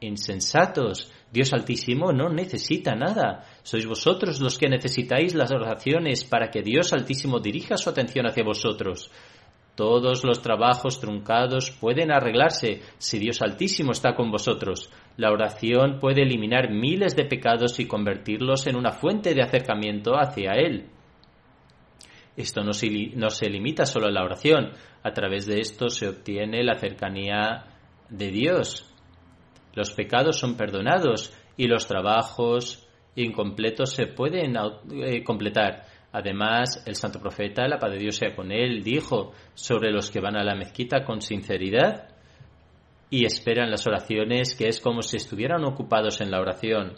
insensatos, 0.00 1.12
Dios 1.32 1.52
Altísimo 1.52 2.12
no 2.12 2.28
necesita 2.28 2.94
nada. 2.94 3.44
Sois 3.62 3.86
vosotros 3.86 4.40
los 4.40 4.58
que 4.58 4.68
necesitáis 4.68 5.34
las 5.34 5.50
oraciones 5.52 6.24
para 6.24 6.50
que 6.50 6.62
Dios 6.62 6.92
Altísimo 6.92 7.40
dirija 7.40 7.76
su 7.76 7.90
atención 7.90 8.26
hacia 8.26 8.44
vosotros. 8.44 9.10
Todos 9.74 10.22
los 10.22 10.40
trabajos 10.40 11.00
truncados 11.00 11.72
pueden 11.72 12.12
arreglarse 12.12 12.80
si 12.98 13.18
Dios 13.18 13.42
Altísimo 13.42 13.90
está 13.90 14.14
con 14.14 14.30
vosotros. 14.30 14.90
La 15.16 15.32
oración 15.32 15.98
puede 15.98 16.22
eliminar 16.22 16.70
miles 16.70 17.16
de 17.16 17.24
pecados 17.24 17.80
y 17.80 17.86
convertirlos 17.86 18.68
en 18.68 18.76
una 18.76 18.92
fuente 18.92 19.34
de 19.34 19.42
acercamiento 19.42 20.12
hacia 20.14 20.52
Él. 20.52 20.90
Esto 22.36 22.64
no 22.64 22.72
se, 22.72 23.48
limita 23.48 23.86
solo 23.86 24.06
a 24.06 24.10
la 24.10 24.24
oración. 24.24 24.72
A 25.02 25.12
través 25.12 25.46
de 25.46 25.60
esto 25.60 25.88
se 25.88 26.08
obtiene 26.08 26.64
la 26.64 26.76
cercanía 26.76 27.64
de 28.08 28.30
Dios. 28.30 28.92
Los 29.74 29.92
pecados 29.92 30.38
son 30.38 30.56
perdonados 30.56 31.32
y 31.56 31.66
los 31.66 31.86
trabajos 31.86 32.88
incompletos 33.16 33.92
se 33.92 34.06
pueden 34.06 34.56
eh, 34.56 35.22
completar. 35.22 35.84
Además, 36.12 36.82
el 36.86 36.94
santo 36.94 37.20
profeta, 37.20 37.66
la 37.68 37.78
paz 37.78 37.92
de 37.92 37.98
Dios 37.98 38.16
sea 38.16 38.34
con 38.34 38.52
él, 38.52 38.82
dijo 38.82 39.32
sobre 39.54 39.90
los 39.90 40.10
que 40.10 40.20
van 40.20 40.36
a 40.36 40.44
la 40.44 40.54
mezquita 40.54 41.04
con 41.04 41.20
sinceridad 41.20 42.08
y 43.10 43.26
esperan 43.26 43.70
las 43.70 43.86
oraciones, 43.86 44.56
que 44.56 44.68
es 44.68 44.80
como 44.80 45.02
si 45.02 45.16
estuvieran 45.16 45.64
ocupados 45.64 46.20
en 46.20 46.30
la 46.30 46.40
oración. 46.40 46.94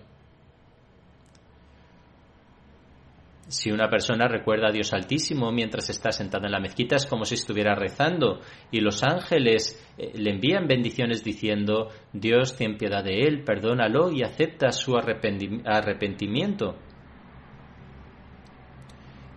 Si 3.48 3.70
una 3.70 3.88
persona 3.88 4.26
recuerda 4.26 4.68
a 4.68 4.72
Dios 4.72 4.92
Altísimo 4.92 5.52
mientras 5.52 5.88
está 5.88 6.10
sentada 6.10 6.46
en 6.46 6.52
la 6.52 6.58
mezquita 6.58 6.96
es 6.96 7.06
como 7.06 7.24
si 7.24 7.34
estuviera 7.34 7.76
rezando 7.76 8.40
y 8.72 8.80
los 8.80 9.04
ángeles 9.04 9.80
eh, 9.96 10.10
le 10.14 10.30
envían 10.32 10.66
bendiciones 10.66 11.22
diciendo 11.22 11.90
Dios 12.12 12.56
ten 12.56 12.76
piedad 12.76 13.04
de 13.04 13.20
él, 13.20 13.44
perdónalo 13.44 14.10
y 14.10 14.24
acepta 14.24 14.72
su 14.72 14.96
arrepentimiento. 14.96 16.76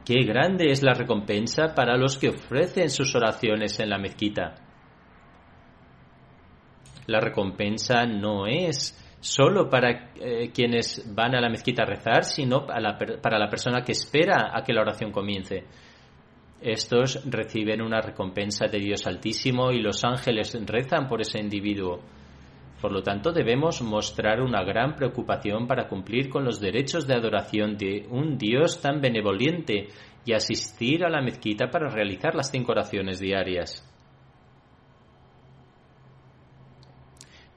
Qué 0.04 0.24
grande 0.26 0.72
es 0.72 0.82
la 0.82 0.96
recompensa 0.96 1.76
para 1.76 1.96
los 1.96 2.18
que 2.18 2.30
ofrecen 2.30 2.90
sus 2.90 3.14
oraciones 3.14 3.80
en 3.80 3.92
la 3.92 4.00
mezquita. 4.00 4.56
La 7.06 7.20
recompensa 7.20 8.08
no 8.08 8.48
es 8.48 8.96
solo 9.20 9.70
para 9.70 10.12
eh, 10.16 10.52
quienes 10.54 11.14
van 11.14 11.36
a 11.36 11.42
la 11.42 11.50
mezquita 11.50 11.84
a 11.84 11.86
rezar, 11.86 12.24
sino 12.24 12.66
para 12.66 12.80
la, 12.80 12.98
para 12.98 13.38
la 13.38 13.50
persona 13.50 13.82
que 13.82 13.92
espera 13.92 14.52
a 14.54 14.64
que 14.64 14.74
la 14.74 14.82
oración 14.82 15.12
comience. 15.12 15.64
Estos 16.62 17.24
reciben 17.30 17.82
una 17.82 18.02
recompensa 18.02 18.68
de 18.68 18.80
Dios 18.80 19.08
Altísimo 19.08 19.72
y 19.72 19.82
los 19.82 20.04
ángeles 20.04 20.58
rezan 20.66 21.08
por 21.08 21.22
ese 21.22 21.40
individuo. 21.40 22.02
Por 22.82 22.92
lo 22.94 23.02
tanto, 23.02 23.32
debemos 23.32 23.82
mostrar 23.82 24.42
una 24.42 24.64
gran 24.64 24.96
preocupación 24.96 25.68
para 25.68 25.88
cumplir 25.88 26.30
con 26.30 26.46
los 26.46 26.62
derechos 26.62 27.08
de 27.08 27.16
adoración 27.16 27.78
de 27.78 28.06
un 28.10 28.38
Dios 28.38 28.82
tan 28.82 29.02
benevolente 29.02 29.88
y 30.26 30.34
asistir 30.34 31.04
a 31.04 31.10
la 31.10 31.22
mezquita 31.22 31.70
para 31.70 31.90
realizar 31.90 32.36
las 32.36 32.52
cinco 32.52 32.72
oraciones 32.72 33.20
diarias. 33.20 33.89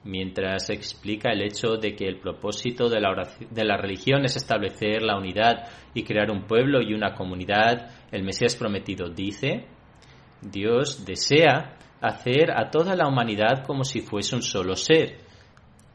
Mientras 0.05 0.69
explica 0.69 1.31
el 1.31 1.43
hecho 1.43 1.77
de 1.77 1.95
que 1.95 2.05
el 2.05 2.19
propósito 2.19 2.89
de 2.89 2.99
la, 2.99 3.27
de 3.49 3.63
la 3.63 3.77
religión 3.77 4.25
es 4.25 4.35
establecer 4.35 5.01
la 5.01 5.17
unidad 5.17 5.69
y 5.93 6.03
crear 6.03 6.29
un 6.29 6.45
pueblo 6.45 6.81
y 6.81 6.93
una 6.93 7.13
comunidad, 7.13 7.89
el 8.11 8.23
Mesías 8.23 8.57
prometido 8.57 9.09
dice, 9.09 9.65
Dios 10.41 11.05
desea 11.05 11.77
hacer 12.01 12.51
a 12.51 12.69
toda 12.69 12.95
la 12.97 13.07
humanidad 13.07 13.63
como 13.65 13.85
si 13.85 14.01
fuese 14.01 14.35
un 14.35 14.41
solo 14.41 14.75
ser. 14.75 15.19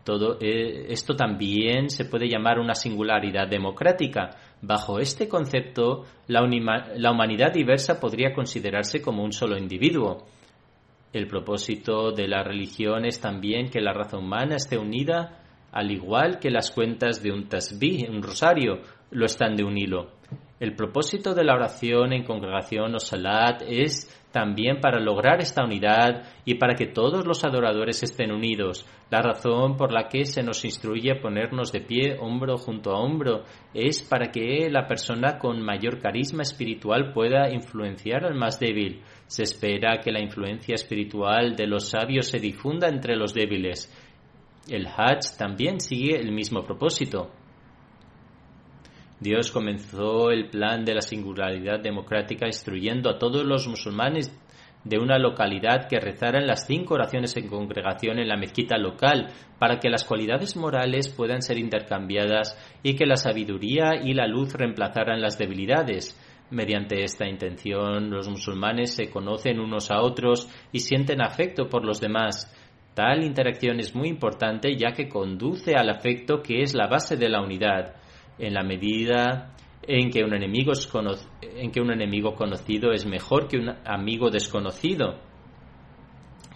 Todo 0.04 0.38
eh, 0.40 0.86
esto 0.88 1.14
también 1.14 1.90
se 1.90 2.06
puede 2.06 2.30
llamar 2.30 2.58
una 2.58 2.74
singularidad 2.74 3.46
democrática. 3.46 4.30
Bajo 4.62 5.00
este 5.00 5.28
concepto, 5.28 6.04
la, 6.28 6.40
la 6.96 7.10
humanidad 7.10 7.52
diversa 7.52 8.00
podría 8.00 8.32
considerarse 8.32 9.02
como 9.02 9.22
un 9.22 9.32
solo 9.32 9.58
individuo. 9.58 10.24
El 11.12 11.26
propósito 11.26 12.12
de 12.12 12.28
la 12.28 12.42
religión 12.42 13.06
es 13.06 13.20
también 13.20 13.70
que 13.70 13.80
la 13.80 13.94
raza 13.94 14.18
humana 14.18 14.56
esté 14.56 14.76
unida, 14.76 15.42
al 15.72 15.90
igual 15.90 16.38
que 16.38 16.50
las 16.50 16.70
cuentas 16.70 17.22
de 17.22 17.32
un 17.32 17.48
tasbih, 17.48 18.08
un 18.10 18.22
rosario, 18.22 18.82
lo 19.10 19.24
están 19.24 19.56
de 19.56 19.64
un 19.64 19.78
hilo. 19.78 20.18
El 20.60 20.74
propósito 20.74 21.34
de 21.34 21.44
la 21.44 21.54
oración 21.54 22.12
en 22.12 22.24
congregación 22.24 22.94
o 22.94 22.98
salat 22.98 23.62
es 23.66 24.12
también 24.32 24.80
para 24.80 25.00
lograr 25.00 25.40
esta 25.40 25.64
unidad 25.64 26.24
y 26.44 26.56
para 26.56 26.74
que 26.74 26.86
todos 26.86 27.26
los 27.26 27.44
adoradores 27.44 28.02
estén 28.02 28.32
unidos. 28.32 28.84
La 29.08 29.22
razón 29.22 29.76
por 29.76 29.92
la 29.92 30.08
que 30.08 30.24
se 30.24 30.42
nos 30.42 30.64
instruye 30.64 31.12
a 31.12 31.20
ponernos 31.20 31.72
de 31.72 31.80
pie 31.80 32.18
hombro 32.20 32.58
junto 32.58 32.90
a 32.90 32.98
hombro 32.98 33.44
es 33.72 34.02
para 34.02 34.30
que 34.30 34.68
la 34.68 34.86
persona 34.86 35.38
con 35.38 35.62
mayor 35.62 36.00
carisma 36.00 36.42
espiritual 36.42 37.12
pueda 37.12 37.50
influenciar 37.50 38.24
al 38.24 38.34
más 38.34 38.58
débil. 38.58 39.02
Se 39.28 39.42
espera 39.42 40.00
que 40.00 40.10
la 40.10 40.22
influencia 40.22 40.74
espiritual 40.74 41.54
de 41.54 41.66
los 41.66 41.90
sabios 41.90 42.28
se 42.28 42.40
difunda 42.40 42.88
entre 42.88 43.14
los 43.14 43.34
débiles. 43.34 43.94
El 44.68 44.86
Hajj 44.86 45.36
también 45.38 45.80
sigue 45.80 46.18
el 46.18 46.32
mismo 46.32 46.64
propósito. 46.64 47.30
Dios 49.20 49.50
comenzó 49.50 50.30
el 50.30 50.48
plan 50.48 50.84
de 50.84 50.94
la 50.94 51.02
singularidad 51.02 51.80
democrática 51.80 52.46
instruyendo 52.46 53.10
a 53.10 53.18
todos 53.18 53.44
los 53.44 53.68
musulmanes 53.68 54.32
de 54.84 54.98
una 54.98 55.18
localidad 55.18 55.88
que 55.88 56.00
rezaran 56.00 56.46
las 56.46 56.66
cinco 56.66 56.94
oraciones 56.94 57.36
en 57.36 57.48
congregación 57.48 58.18
en 58.18 58.28
la 58.28 58.36
mezquita 58.38 58.78
local 58.78 59.28
para 59.58 59.78
que 59.78 59.90
las 59.90 60.04
cualidades 60.04 60.56
morales 60.56 61.08
puedan 61.08 61.42
ser 61.42 61.58
intercambiadas 61.58 62.56
y 62.82 62.94
que 62.94 63.04
la 63.04 63.16
sabiduría 63.16 63.96
y 64.02 64.14
la 64.14 64.26
luz 64.26 64.54
reemplazaran 64.54 65.20
las 65.20 65.36
debilidades. 65.36 66.16
Mediante 66.50 67.04
esta 67.04 67.28
intención, 67.28 68.10
los 68.10 68.28
musulmanes 68.28 68.94
se 68.94 69.10
conocen 69.10 69.60
unos 69.60 69.90
a 69.90 70.00
otros 70.00 70.48
y 70.72 70.80
sienten 70.80 71.20
afecto 71.20 71.68
por 71.68 71.84
los 71.84 72.00
demás. 72.00 72.54
Tal 72.94 73.22
interacción 73.22 73.80
es 73.80 73.94
muy 73.94 74.08
importante 74.08 74.74
ya 74.76 74.92
que 74.92 75.08
conduce 75.08 75.74
al 75.74 75.90
afecto 75.90 76.42
que 76.42 76.62
es 76.62 76.74
la 76.74 76.86
base 76.86 77.16
de 77.16 77.28
la 77.28 77.42
unidad 77.42 77.96
en 78.38 78.54
la 78.54 78.62
medida 78.62 79.54
en 79.82 80.10
que 80.10 80.22
un 80.22 80.34
enemigo, 80.34 80.72
es 80.72 80.86
conocido 80.86 82.92
es 82.92 83.06
mejor 83.06 83.48
que 83.48 83.58
un 83.58 83.70
amigo 83.84 84.30
desconocido. 84.30 85.18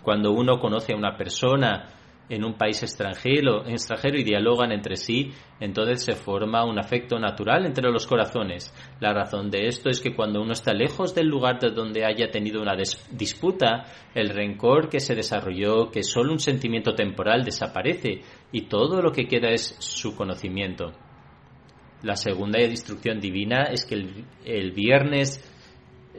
Cuando 0.02 0.32
uno 0.32 0.58
conoce 0.58 0.94
a 0.94 0.96
una 0.96 1.16
persona 1.16 1.86
en 2.28 2.44
un 2.44 2.54
país 2.54 2.82
extranjero, 2.82 3.66
extranjero 3.66 4.18
y 4.18 4.24
dialogan 4.24 4.72
entre 4.72 4.96
sí, 4.96 5.32
entonces 5.60 6.04
se 6.04 6.12
forma 6.12 6.64
un 6.64 6.78
afecto 6.78 7.18
natural 7.18 7.66
entre 7.66 7.90
los 7.90 8.06
corazones. 8.06 8.72
La 9.00 9.12
razón 9.12 9.50
de 9.50 9.66
esto 9.66 9.90
es 9.90 10.00
que 10.00 10.14
cuando 10.14 10.40
uno 10.40 10.52
está 10.52 10.72
lejos 10.72 11.14
del 11.14 11.28
lugar 11.28 11.58
de 11.58 11.70
donde 11.70 12.04
haya 12.04 12.30
tenido 12.30 12.62
una 12.62 12.76
disputa, 13.10 13.84
el 14.14 14.30
rencor 14.30 14.88
que 14.88 15.00
se 15.00 15.14
desarrolló, 15.14 15.90
que 15.90 16.02
solo 16.02 16.32
un 16.32 16.38
sentimiento 16.38 16.94
temporal, 16.94 17.44
desaparece 17.44 18.20
y 18.50 18.62
todo 18.62 19.02
lo 19.02 19.12
que 19.12 19.26
queda 19.26 19.50
es 19.50 19.76
su 19.78 20.16
conocimiento. 20.16 20.92
La 22.02 22.16
segunda 22.16 22.60
instrucción 22.60 23.20
divina 23.20 23.64
es 23.70 23.84
que 23.84 23.94
el, 24.44 24.72
viernes 24.72 25.40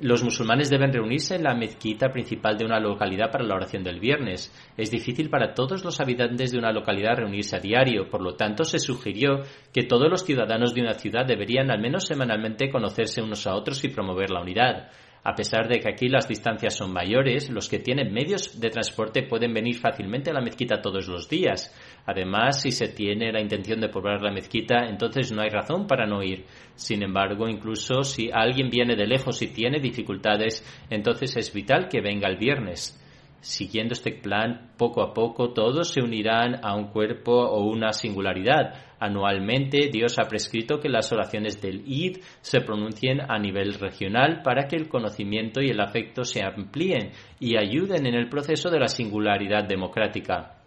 los 0.02 0.24
musulmanes 0.24 0.70
deben 0.70 0.92
reunirse 0.92 1.36
en 1.36 1.44
la 1.44 1.54
mezquita 1.54 2.12
principal 2.12 2.58
de 2.58 2.66
una 2.66 2.80
localidad 2.80 3.32
para 3.32 3.44
la 3.44 3.56
oración 3.56 3.84
del 3.84 4.00
viernes. 4.00 4.52
Es 4.76 4.90
difícil 4.90 5.30
para 5.30 5.54
todos 5.54 5.84
los 5.84 6.00
habitantes 6.00 6.52
de 6.52 6.58
una 6.58 6.72
localidad 6.72 7.18
reunirse 7.18 7.56
a 7.56 7.60
diario, 7.60 8.10
por 8.10 8.22
lo 8.22 8.36
tanto 8.36 8.64
se 8.64 8.80
sugirió 8.80 9.42
que 9.72 9.84
todos 9.84 10.10
los 10.10 10.26
ciudadanos 10.26 10.74
de 10.74 10.82
una 10.82 10.94
ciudad 10.94 11.26
deberían 11.26 11.72
al 11.72 11.80
menos 11.80 12.08
semanalmente 12.08 12.72
conocerse 12.72 13.22
unos 13.22 13.46
a 13.48 13.56
otros 13.56 13.84
y 13.84 13.90
promover 13.90 14.30
la 14.30 14.42
unidad. 14.42 14.90
A 15.26 15.36
pesar 15.36 15.70
de 15.70 15.80
que 15.80 15.88
aquí 15.90 16.10
las 16.10 16.28
distancias 16.28 16.76
son 16.76 16.92
mayores, 16.92 17.50
los 17.50 17.70
que 17.70 17.80
tienen 17.80 18.12
medios 18.12 18.60
de 18.60 18.70
transporte 18.70 19.24
pueden 19.24 19.54
venir 19.54 19.78
fácilmente 19.78 20.30
a 20.30 20.34
la 20.34 20.42
mezquita 20.42 20.82
todos 20.82 21.08
los 21.08 21.30
días. 21.30 21.74
Además, 22.06 22.62
si 22.62 22.72
se 22.72 22.90
tiene 22.90 23.32
la 23.32 23.42
intención 23.42 23.80
de 23.80 23.90
poblar 23.90 24.22
la 24.22 24.32
mezquita, 24.32 24.88
entonces 24.88 25.32
no 25.32 25.42
hay 25.42 25.50
razón 25.50 25.88
para 25.88 26.06
no 26.06 26.22
ir. 26.22 26.46
Sin 26.76 27.02
embargo, 27.02 27.48
incluso 27.48 28.04
si 28.04 28.30
alguien 28.32 28.70
viene 28.70 28.96
de 28.96 29.08
lejos 29.08 29.42
y 29.42 29.48
tiene 29.48 29.80
dificultades, 29.80 30.66
entonces 30.90 31.36
es 31.38 31.54
vital 31.54 31.88
que 31.88 32.02
venga 32.02 32.28
el 32.28 32.38
viernes. 32.38 33.00
Siguiendo 33.40 33.92
este 33.92 34.14
plan, 34.14 34.72
poco 34.78 35.02
a 35.02 35.14
poco 35.14 35.52
todos 35.52 35.90
se 35.90 36.02
unirán 36.02 36.64
a 36.64 36.76
un 36.76 36.88
cuerpo 36.88 37.34
o 37.34 37.66
una 37.66 37.92
singularidad. 37.92 38.74
Anualmente 39.00 39.90
Dios 39.92 40.18
ha 40.18 40.30
prescrito 40.30 40.80
que 40.80 40.88
las 40.88 41.12
oraciones 41.12 41.62
del 41.62 41.84
Id 41.86 42.20
se 42.40 42.62
pronuncien 42.62 43.20
a 43.20 43.38
nivel 43.40 43.74
regional 43.74 44.42
para 44.44 44.66
que 44.68 44.78
el 44.78 44.88
conocimiento 44.88 45.62
y 45.62 45.70
el 45.70 45.82
afecto 45.82 46.24
se 46.24 46.42
amplíen 46.42 47.12
y 47.42 47.58
ayuden 47.58 48.06
en 48.06 48.16
el 48.16 48.30
proceso 48.30 48.70
de 48.70 48.80
la 48.80 48.88
singularidad 48.88 49.68
democrática. 49.68 50.63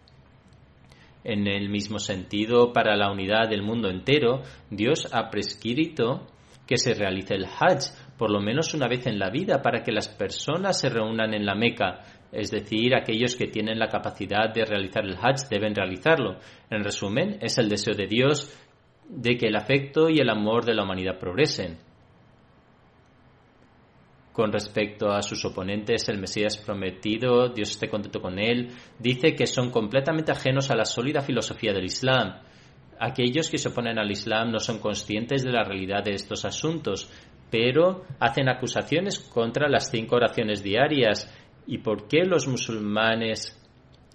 En 1.29 1.45
el 1.45 1.67
mismo 1.67 1.99
sentido, 1.99 2.71
para 2.71 2.95
la 2.95 3.11
unidad 3.11 3.49
del 3.49 3.61
mundo 3.61 3.89
entero, 3.89 4.43
Dios 4.69 5.09
ha 5.11 5.29
prescrito 5.29 6.25
que 6.65 6.77
se 6.77 6.93
realice 6.93 7.35
el 7.35 7.45
Hajj 7.45 8.15
por 8.17 8.31
lo 8.31 8.39
menos 8.39 8.73
una 8.73 8.87
vez 8.87 9.05
en 9.05 9.19
la 9.19 9.29
vida 9.29 9.61
para 9.61 9.83
que 9.83 9.91
las 9.91 10.07
personas 10.07 10.79
se 10.79 10.89
reúnan 10.89 11.33
en 11.33 11.45
la 11.45 11.53
Meca 11.53 12.01
es 12.31 12.51
decir, 12.51 12.93
aquellos 12.93 13.35
que 13.35 13.47
tienen 13.47 13.79
la 13.79 13.87
capacidad 13.87 14.53
de 14.53 14.65
realizar 14.65 15.05
el 15.05 15.15
Hajj 15.15 15.47
deben 15.49 15.73
realizarlo. 15.73 16.39
En 16.69 16.83
resumen, 16.83 17.37
es 17.41 17.57
el 17.57 17.69
deseo 17.69 17.93
de 17.93 18.07
Dios 18.07 18.53
de 19.07 19.37
que 19.37 19.47
el 19.47 19.55
afecto 19.55 20.09
y 20.09 20.19
el 20.19 20.29
amor 20.29 20.65
de 20.65 20.73
la 20.73 20.83
humanidad 20.83 21.19
progresen. 21.19 21.77
Con 24.37 24.51
respecto 24.51 25.09
a 25.09 25.23
sus 25.23 25.43
oponentes, 25.45 26.07
el 26.09 26.19
Mesías 26.19 26.57
prometido, 26.57 27.49
Dios 27.49 27.71
esté 27.71 27.89
contento 27.89 28.21
con 28.21 28.37
él, 28.37 28.69
dice 28.99 29.33
que 29.33 29.47
son 29.47 29.71
completamente 29.71 30.31
ajenos 30.31 30.69
a 30.69 30.75
la 30.75 30.85
sólida 30.85 31.21
filosofía 31.21 31.73
del 31.73 31.85
Islam. 31.85 32.35
Aquellos 32.99 33.49
que 33.49 33.57
se 33.57 33.69
oponen 33.69 33.97
al 33.97 34.11
Islam 34.11 34.51
no 34.51 34.59
son 34.59 34.77
conscientes 34.77 35.43
de 35.43 35.51
la 35.51 35.63
realidad 35.63 36.03
de 36.03 36.11
estos 36.11 36.45
asuntos, 36.45 37.11
pero 37.49 38.03
hacen 38.19 38.47
acusaciones 38.47 39.17
contra 39.17 39.67
las 39.67 39.89
cinco 39.89 40.17
oraciones 40.17 40.61
diarias 40.61 41.35
y 41.65 41.79
por 41.79 42.07
qué 42.07 42.23
los 42.23 42.47
musulmanes 42.47 43.59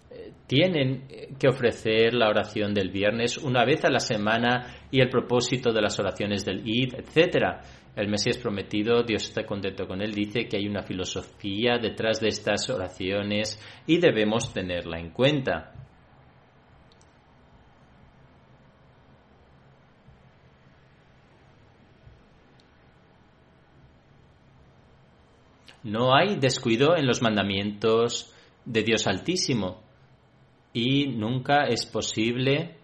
eh, 0.09 0.35
tienen 0.47 1.09
que 1.37 1.49
ofrecer 1.49 2.15
la 2.15 2.29
oración 2.29 2.75
del 2.75 2.91
viernes 2.91 3.39
una 3.39 3.65
vez 3.65 3.85
a 3.85 3.91
la 3.91 3.99
semana 3.99 4.87
y 4.89 5.01
el 5.01 5.09
propósito 5.09 5.73
de 5.73 5.83
las 5.83 5.99
oraciones 5.99 6.45
del 6.45 6.61
Eid, 6.61 6.95
etcétera. 6.95 7.63
El 7.95 8.09
Mesías 8.09 8.39
prometido, 8.39 9.03
Dios 9.03 9.25
está 9.29 9.45
contento 9.45 9.87
con 9.87 10.01
él, 10.01 10.15
dice 10.15 10.49
que 10.49 10.57
hay 10.57 10.67
una 10.67 10.83
filosofía 10.83 11.77
detrás 11.79 12.21
de 12.21 12.29
estas 12.29 12.71
oraciones 12.71 13.61
y 13.87 13.99
debemos 13.99 14.53
tenerla 14.55 14.99
en 14.99 15.11
cuenta. 15.11 15.75
No 25.83 26.15
hay 26.15 26.37
descuido 26.37 26.97
en 26.97 27.07
los 27.07 27.21
mandamientos 27.23 28.33
de 28.65 28.83
Dios 28.85 29.07
Altísimo 29.07 29.83
y 30.73 31.09
nunca 31.09 31.65
es 31.65 31.85
posible 31.87 32.77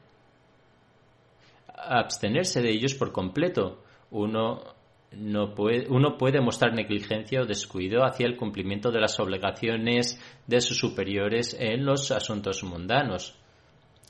abstenerse 1.72 2.61
de 2.61 2.70
ellos 2.70 2.94
por 2.94 3.12
completo. 3.12 3.84
Uno, 4.11 4.78
no 5.12 5.54
puede, 5.54 5.86
uno 5.88 6.16
puede 6.18 6.40
mostrar 6.40 6.74
negligencia 6.74 7.40
o 7.40 7.46
descuido 7.46 8.04
hacia 8.04 8.26
el 8.26 8.36
cumplimiento 8.36 8.90
de 8.90 9.00
las 9.00 9.18
obligaciones 9.20 10.20
de 10.46 10.61
sus 10.61 10.78
superiores 10.78 11.56
en 11.59 11.84
los 11.84 12.11
asuntos 12.11 12.62
mundanos. 12.62 13.38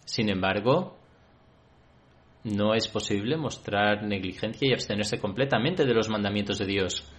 Sin 0.04 0.28
embargo, 0.28 0.96
no 2.44 2.74
es 2.74 2.88
posible 2.88 3.36
mostrar 3.36 4.02
negligencia 4.02 4.68
y 4.68 4.72
abstenerse 4.72 5.18
completamente 5.18 5.84
de 5.84 5.94
los 5.94 6.08
mandamientos 6.08 6.58
de 6.58 6.66
Dios 6.66 7.12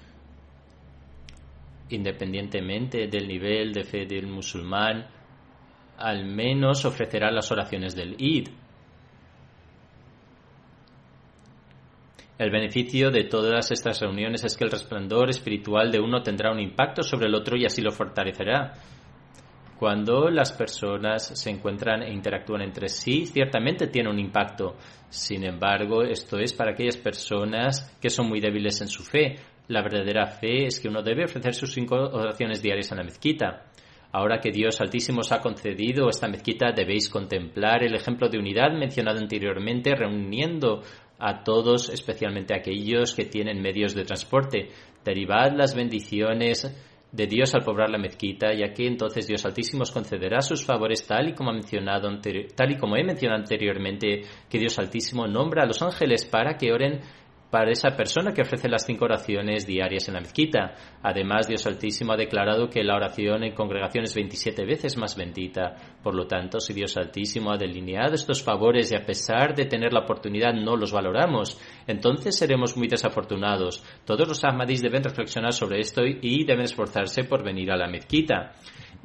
independientemente 1.90 3.08
del 3.08 3.28
nivel 3.28 3.74
de 3.74 3.84
fe 3.84 4.06
del 4.06 4.28
musulmán, 4.28 5.08
al 5.98 6.26
menos 6.26 6.86
ofrecerá 6.86 7.32
las 7.32 7.52
oraciones 7.52 7.96
del 7.96 8.16
Id. 8.18 8.48
El 12.40 12.52
beneficio 12.52 13.12
de 13.12 13.26
todas 13.26 13.70
estas 13.70 14.00
reuniones 14.00 14.46
es 14.46 14.56
que 14.56 14.64
el 14.64 14.72
resplandor 14.72 15.30
espiritual 15.30 15.92
de 15.92 16.00
uno 16.00 16.24
tendrá 16.24 16.54
un 16.54 16.62
impacto 16.62 17.04
sobre 17.04 17.28
el 17.28 17.36
otro 17.36 17.58
y 17.58 17.66
así 17.66 17.82
lo 17.82 17.92
fortalecerá. 17.92 18.76
Cuando 19.78 20.30
las 20.30 20.54
personas 20.54 21.38
se 21.38 21.50
encuentran 21.50 22.02
e 22.02 22.14
interactúan 22.14 22.62
entre 22.62 22.88
sí, 22.88 23.26
ciertamente 23.26 23.88
tiene 23.88 24.10
un 24.10 24.20
impacto. 24.20 24.78
Sin 25.10 25.44
embargo, 25.44 26.02
esto 26.04 26.40
es 26.40 26.54
para 26.54 26.72
aquellas 26.72 26.96
personas 26.96 27.96
que 28.02 28.10
son 28.10 28.30
muy 28.30 28.40
débiles 28.40 28.80
en 28.80 28.88
su 28.88 29.04
fe, 29.04 29.36
la 29.68 29.84
verdadera 29.84 30.26
fe 30.26 30.66
es 30.66 30.80
que 30.80 30.88
uno 30.88 31.04
debe 31.04 31.26
ofrecer 31.26 31.54
sus 31.54 31.74
cinco 31.74 31.96
oraciones 31.96 32.62
diarias 32.62 32.90
en 32.92 32.98
la 32.98 33.04
mezquita. 33.04 33.66
Ahora 34.12 34.40
que 34.40 34.50
Dios 34.50 34.82
Altísimo 34.82 35.20
os 35.20 35.32
ha 35.32 35.42
concedido 35.42 36.10
esta 36.10 36.28
mezquita, 36.28 36.72
debéis 36.72 37.10
contemplar 37.10 37.84
el 37.84 37.94
ejemplo 37.94 38.30
de 38.30 38.40
unidad 38.40 38.72
mencionado 38.72 39.20
anteriormente, 39.20 39.94
reuniendo 39.94 40.82
a 41.20 41.44
todos, 41.44 41.90
especialmente 41.90 42.54
a 42.54 42.58
aquellos 42.58 43.14
que 43.14 43.26
tienen 43.26 43.62
medios 43.62 43.94
de 43.94 44.06
transporte. 44.06 44.70
Derivad 45.04 45.54
las 45.56 45.76
bendiciones 45.76 46.74
de 47.12 47.28
Dios 47.28 47.56
al 47.56 47.64
poblar 47.64 47.90
la 47.90 47.98
mezquita, 47.98 48.54
ya 48.54 48.72
que 48.74 48.86
entonces 48.86 49.28
Dios 49.28 49.44
Altísimo 49.46 49.82
os 49.82 49.92
concederá 49.92 50.42
sus 50.42 50.64
favores 50.64 51.06
tal 51.08 51.30
y 51.30 51.34
como, 51.34 51.50
ha 51.50 51.54
mencionado, 51.54 52.10
tal 52.56 52.72
y 52.72 52.78
como 52.78 52.96
he 52.96 53.04
mencionado 53.04 53.42
anteriormente, 53.42 54.22
que 54.50 54.60
Dios 54.60 54.78
Altísimo 54.78 55.28
nombra 55.28 55.64
a 55.64 55.66
los 55.66 55.82
ángeles 55.82 56.26
para 56.26 56.56
que 56.56 56.72
oren 56.72 57.02
para 57.50 57.72
esa 57.72 57.96
persona 57.96 58.32
que 58.32 58.44
ofrece 58.44 58.70
las 58.70 58.86
cinco 58.86 59.06
oraciones 59.06 59.66
diarias 59.66 60.08
en 60.08 60.14
la 60.14 60.22
mezquita. 60.22 60.76
Además, 61.02 61.48
Dios 61.48 61.66
Altísimo 61.66 62.14
ha 62.14 62.18
declarado 62.18 62.70
que 62.70 62.84
la 62.84 62.96
oración 62.96 63.44
en 63.44 63.56
congregación 63.56 64.04
es 64.04 64.14
27 64.14 64.66
veces 64.66 64.98
más 64.98 65.16
bendita. 65.16 65.76
Por 66.04 66.16
lo 66.16 66.28
tanto, 66.28 66.60
si 66.60 66.74
Dios 66.74 66.96
Altísimo 66.98 67.52
ha 67.52 67.58
delineado 67.58 68.14
estos 68.14 68.44
favores 68.44 68.92
y 68.92 68.96
a 68.96 69.06
pesar 69.06 69.56
de 69.56 69.66
tener 69.66 69.94
la 69.94 70.02
oportunidad 70.02 70.54
no 70.54 70.76
los 70.76 70.92
valoramos, 70.92 71.60
entonces 71.88 72.38
seremos 72.38 72.78
muy 72.78 72.88
desafortunados. 72.88 73.84
Todos 74.06 74.28
los 74.28 74.44
Ahmadis 74.44 74.82
deben 74.82 75.04
reflexionar 75.04 75.54
sobre 75.54 75.80
esto 75.80 76.04
y 76.06 76.46
deben 76.46 76.66
esforzarse 76.66 77.24
por 77.24 77.44
venir 77.44 77.72
a 77.72 77.78
la 77.78 77.88
mezquita 77.88 78.54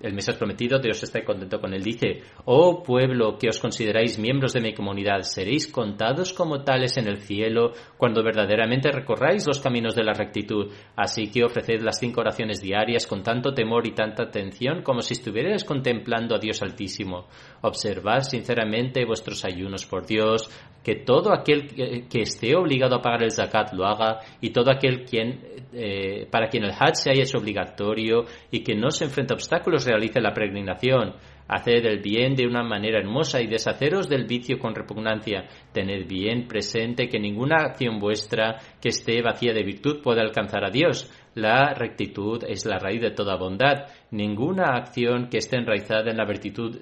el 0.03 0.12
Mesías 0.12 0.36
prometido, 0.36 0.78
Dios 0.78 1.03
está 1.03 1.24
contento 1.24 1.61
con 1.61 1.72
él. 1.72 1.82
Dice, 1.82 2.22
oh 2.45 2.82
pueblo 2.82 3.38
que 3.38 3.49
os 3.49 3.61
consideráis 3.61 4.18
miembros 4.18 4.53
de 4.53 4.61
mi 4.61 4.74
comunidad, 4.74 5.22
seréis 5.22 5.70
contados 5.70 6.32
como 6.32 6.62
tales 6.62 6.97
en 6.97 7.07
el 7.07 7.18
cielo 7.18 7.72
cuando 7.97 8.22
verdaderamente 8.22 8.90
recorráis 8.90 9.47
los 9.47 9.61
caminos 9.61 9.95
de 9.95 10.05
la 10.05 10.12
rectitud. 10.12 10.72
Así 10.97 11.30
que 11.30 11.45
ofreced 11.45 11.80
las 11.82 11.99
cinco 11.99 12.20
oraciones 12.20 12.61
diarias 12.61 13.07
con 13.07 13.22
tanto 13.22 13.55
temor 13.55 13.86
y 13.86 13.92
tanta 13.92 14.24
atención 14.24 14.82
como 14.82 15.01
si 15.01 15.14
estuvierais 15.14 15.64
contemplando 15.64 16.34
a 16.34 16.38
Dios 16.38 16.62
Altísimo. 16.62 17.28
Observad 17.62 18.22
sinceramente 18.22 19.05
vuestros 19.05 19.45
ayunos 19.45 19.86
por 19.86 20.07
Dios, 20.07 20.51
que 20.85 20.97
todo 20.97 21.32
aquel 21.32 21.66
que 22.09 22.20
esté 22.20 22.55
obligado 22.55 22.97
a 22.97 23.03
pagar 23.03 23.22
el 23.22 23.30
zakat 23.30 23.72
lo 23.72 23.87
haga 23.87 24.20
y 24.41 24.51
todo 24.51 24.70
aquel 24.70 25.05
quien, 25.05 25.41
eh, 25.72 26.28
para 26.30 26.49
quien 26.49 26.64
el 26.64 26.72
hajj 26.72 26.95
sea 26.95 27.12
es 27.14 27.35
obligatorio 27.35 28.26
y 28.51 28.62
que 28.62 28.76
no 28.76 28.91
se 28.91 29.05
enfrente 29.05 29.32
a 29.32 29.37
obstáculos 29.37 29.87
realice 29.87 30.20
la 30.20 30.35
peregrinación. 30.35 31.14
Haced 31.47 31.85
el 31.87 32.01
bien 32.01 32.35
de 32.35 32.47
una 32.47 32.62
manera 32.62 32.99
hermosa 32.99 33.41
y 33.41 33.47
deshaceros 33.47 34.09
del 34.09 34.24
vicio 34.26 34.59
con 34.59 34.74
repugnancia. 34.74 35.45
Tened 35.72 36.07
bien 36.07 36.47
presente 36.49 37.09
que 37.09 37.18
ninguna 37.18 37.57
acción 37.57 37.99
vuestra 37.99 38.59
que 38.80 38.89
esté 38.89 39.20
vacía 39.20 39.53
de 39.53 39.62
virtud 39.62 40.01
puede 40.03 40.20
alcanzar 40.20 40.64
a 40.64 40.70
Dios. 40.70 41.11
La 41.35 41.74
rectitud 41.74 42.43
es 42.47 42.64
la 42.64 42.78
raíz 42.78 43.01
de 43.03 43.11
toda 43.11 43.37
bondad. 43.37 43.89
Ninguna 44.11 44.76
acción 44.76 45.28
que 45.28 45.39
esté 45.39 45.59
enraizada 45.59 46.11
en 46.11 46.16
la, 46.16 46.26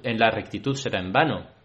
en 0.04 0.18
la 0.18 0.30
rectitud 0.30 0.74
será 0.74 1.00
en 1.00 1.12
vano 1.12 1.61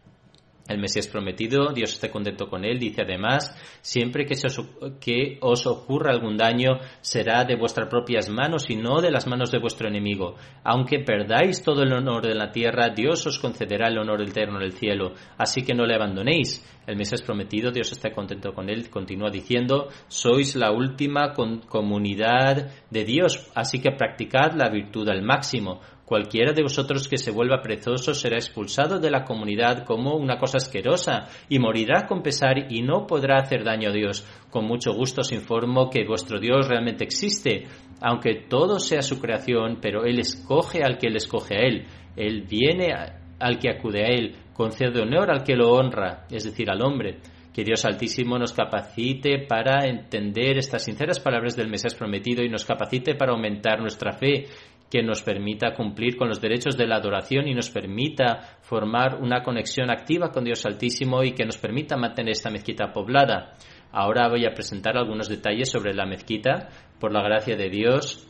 el 0.68 0.80
Mesías 0.80 1.08
prometido, 1.08 1.72
Dios 1.74 1.94
esté 1.94 2.10
contento 2.10 2.50
con 2.50 2.66
él, 2.66 2.80
dice 2.80 3.04
además, 3.04 3.56
siempre 3.82 4.26
que, 4.26 4.34
os, 4.34 4.62
que 5.00 5.38
os 5.42 5.66
ocurra 5.66 6.12
algún 6.12 6.38
daño 6.38 6.80
será 7.02 7.46
de 7.46 7.56
vuestras 7.56 7.88
propias 7.90 8.30
manos 8.30 8.70
y 8.70 8.76
no 8.76 9.02
de 9.02 9.12
las 9.12 9.28
manos 9.28 9.52
de 9.52 9.60
vuestro 9.60 9.88
enemigo. 9.88 10.36
Aunque 10.64 11.00
perdáis 11.00 11.64
todo 11.64 11.84
el 11.84 11.94
honor 11.94 12.28
de 12.28 12.36
la 12.36 12.52
tierra, 12.52 12.90
Dios 12.90 13.26
os 13.26 13.40
concederá 13.40 13.88
el 13.88 13.98
honor 13.98 14.22
eterno 14.22 14.58
en 14.58 14.64
el 14.64 14.74
cielo, 14.74 15.14
así 15.38 15.64
que 15.64 15.74
no 15.74 15.86
le 15.86 15.96
abandonéis. 15.96 16.66
El 16.86 16.96
Mesías 16.96 17.22
prometido, 17.22 17.72
Dios 17.72 17.92
esté 17.92 18.12
contento 18.12 18.54
con 18.54 18.70
él, 18.70 18.90
continúa 18.90 19.30
diciendo, 19.30 19.90
sois 20.08 20.56
la 20.56 20.72
última 20.72 21.34
comunidad 21.34 22.72
de 22.90 23.04
Dios, 23.04 23.52
así 23.56 23.82
que 23.82 23.92
practicad 23.92 24.54
la 24.54 24.70
virtud 24.70 25.10
al 25.10 25.22
máximo 25.22 25.82
Cualquiera 26.08 26.54
de 26.54 26.64
vosotros 26.64 27.10
que 27.10 27.18
se 27.18 27.32
vuelva 27.32 27.62
prezoso 27.62 28.14
será 28.14 28.38
expulsado 28.38 28.98
de 28.98 29.12
la 29.12 29.26
comunidad 29.26 29.84
como 29.84 30.16
una 30.16 30.38
cosa 30.38 30.56
asquerosa 30.56 31.28
y 31.50 31.60
morirá 31.60 32.06
con 32.08 32.24
pesar 32.24 32.72
y 32.72 32.82
no 32.82 33.06
podrá 33.06 33.40
hacer 33.40 33.66
daño 33.66 33.90
a 33.90 33.92
Dios. 33.92 34.26
Con 34.50 34.64
mucho 34.64 34.94
gusto 34.94 35.20
os 35.20 35.34
informo 35.34 35.90
que 35.90 36.08
vuestro 36.08 36.40
Dios 36.40 36.70
realmente 36.70 37.04
existe, 37.04 37.66
aunque 38.00 38.46
todo 38.48 38.80
sea 38.80 39.02
su 39.02 39.20
creación, 39.20 39.80
pero 39.82 40.06
Él 40.06 40.20
escoge 40.20 40.82
al 40.82 40.98
que 40.98 41.10
le 41.10 41.18
escoge 41.18 41.56
a 41.56 41.68
Él. 41.68 41.86
Él 42.16 42.46
viene 42.50 42.94
al 43.38 43.60
que 43.60 43.70
acude 43.70 44.06
a 44.06 44.08
Él, 44.08 44.34
concede 44.54 45.02
honor 45.02 45.30
al 45.30 45.44
que 45.44 45.58
lo 45.58 45.74
honra, 45.74 46.26
es 46.32 46.46
decir, 46.46 46.70
al 46.70 46.84
hombre. 46.84 47.18
Que 47.54 47.66
Dios 47.66 47.84
Altísimo 47.86 48.38
nos 48.38 48.54
capacite 48.54 49.40
para 49.40 49.88
entender 49.88 50.60
estas 50.60 50.84
sinceras 50.84 51.20
palabras 51.20 51.58
del 51.58 51.68
Mesías 51.68 51.96
prometido 51.96 52.44
y 52.44 52.50
nos 52.50 52.64
capacite 52.64 53.16
para 53.16 53.34
aumentar 53.34 53.82
nuestra 53.82 54.14
fe 54.14 54.46
que 54.90 55.04
nos 55.04 55.22
permita 55.22 55.74
cumplir 55.74 56.16
con 56.16 56.30
los 56.30 56.40
derechos 56.40 56.78
de 56.78 56.88
la 56.88 56.98
adoración 56.98 57.48
y 57.48 57.54
nos 57.54 57.70
permita 57.70 58.58
formar 58.62 59.16
una 59.22 59.44
conexión 59.44 59.90
activa 59.90 60.32
con 60.32 60.46
Dios 60.46 60.66
Altísimo 60.66 61.24
y 61.24 61.34
que 61.34 61.46
nos 61.46 61.58
permita 61.58 61.98
mantener 61.98 62.32
esta 62.32 62.50
mezquita 62.50 62.94
poblada. 62.94 63.56
Ahora 63.92 64.30
voy 64.30 64.46
a 64.46 64.54
presentar 64.54 64.98
algunos 64.98 65.28
detalles 65.28 65.70
sobre 65.70 65.94
la 65.94 66.06
mezquita. 66.06 66.70
Por 67.00 67.12
la 67.12 67.22
gracia 67.22 67.56
de 67.56 67.70
Dios, 67.70 68.28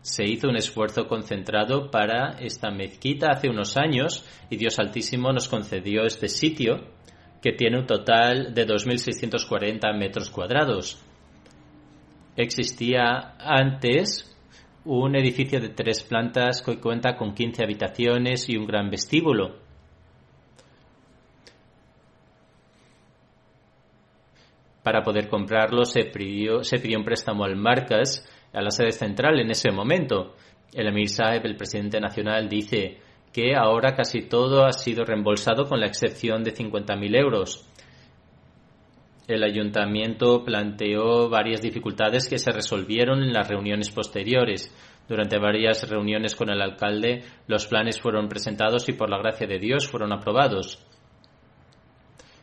se 0.00 0.24
hizo 0.24 0.48
un 0.48 0.56
esfuerzo 0.56 1.06
concentrado 1.06 1.90
para 1.90 2.38
esta 2.40 2.70
mezquita 2.70 3.28
hace 3.30 3.48
unos 3.48 3.76
años 3.76 4.26
y 4.50 4.56
Dios 4.56 4.78
Altísimo 4.78 5.32
nos 5.32 5.48
concedió 5.48 6.04
este 6.04 6.28
sitio 6.28 6.80
que 7.40 7.52
tiene 7.52 7.78
un 7.78 7.86
total 7.86 8.54
de 8.54 8.66
2.640 8.66 9.96
metros 9.96 10.30
cuadrados 10.30 11.02
existía 12.36 13.34
antes 13.38 14.28
un 14.84 15.14
edificio 15.14 15.60
de 15.60 15.68
tres 15.68 16.02
plantas 16.02 16.62
que 16.62 16.80
cuenta 16.80 17.16
con 17.16 17.34
15 17.34 17.62
habitaciones 17.62 18.48
y 18.48 18.56
un 18.56 18.66
gran 18.66 18.90
vestíbulo. 18.90 19.56
Para 24.82 25.02
poder 25.02 25.28
comprarlo 25.28 25.84
se 25.84 26.06
pidió, 26.06 26.62
un 26.96 27.04
préstamo 27.04 27.44
al 27.44 27.54
Marcas, 27.54 28.28
a 28.52 28.60
la 28.60 28.70
sede 28.70 28.90
central 28.90 29.38
en 29.38 29.50
ese 29.50 29.70
momento. 29.70 30.34
El 30.72 30.88
Emir 30.88 31.08
Saeb, 31.08 31.46
el 31.46 31.56
presidente 31.56 32.00
nacional, 32.00 32.48
dice 32.48 32.98
que 33.32 33.54
ahora 33.54 33.94
casi 33.94 34.22
todo 34.22 34.64
ha 34.64 34.72
sido 34.72 35.04
reembolsado 35.04 35.68
con 35.68 35.78
la 35.78 35.86
excepción 35.86 36.42
de 36.42 36.52
50.000 36.52 37.16
euros 37.16 37.71
el 39.32 39.44
ayuntamiento 39.44 40.44
planteó 40.44 41.28
varias 41.28 41.60
dificultades 41.62 42.28
que 42.28 42.38
se 42.38 42.52
resolvieron 42.52 43.22
en 43.22 43.32
las 43.32 43.48
reuniones 43.48 43.90
posteriores. 43.90 44.74
Durante 45.08 45.38
varias 45.38 45.88
reuniones 45.88 46.36
con 46.36 46.50
el 46.50 46.62
alcalde, 46.62 47.24
los 47.46 47.66
planes 47.66 48.00
fueron 48.00 48.28
presentados 48.28 48.88
y 48.88 48.92
por 48.92 49.10
la 49.10 49.18
gracia 49.18 49.46
de 49.46 49.58
Dios 49.58 49.88
fueron 49.88 50.12
aprobados. 50.12 50.84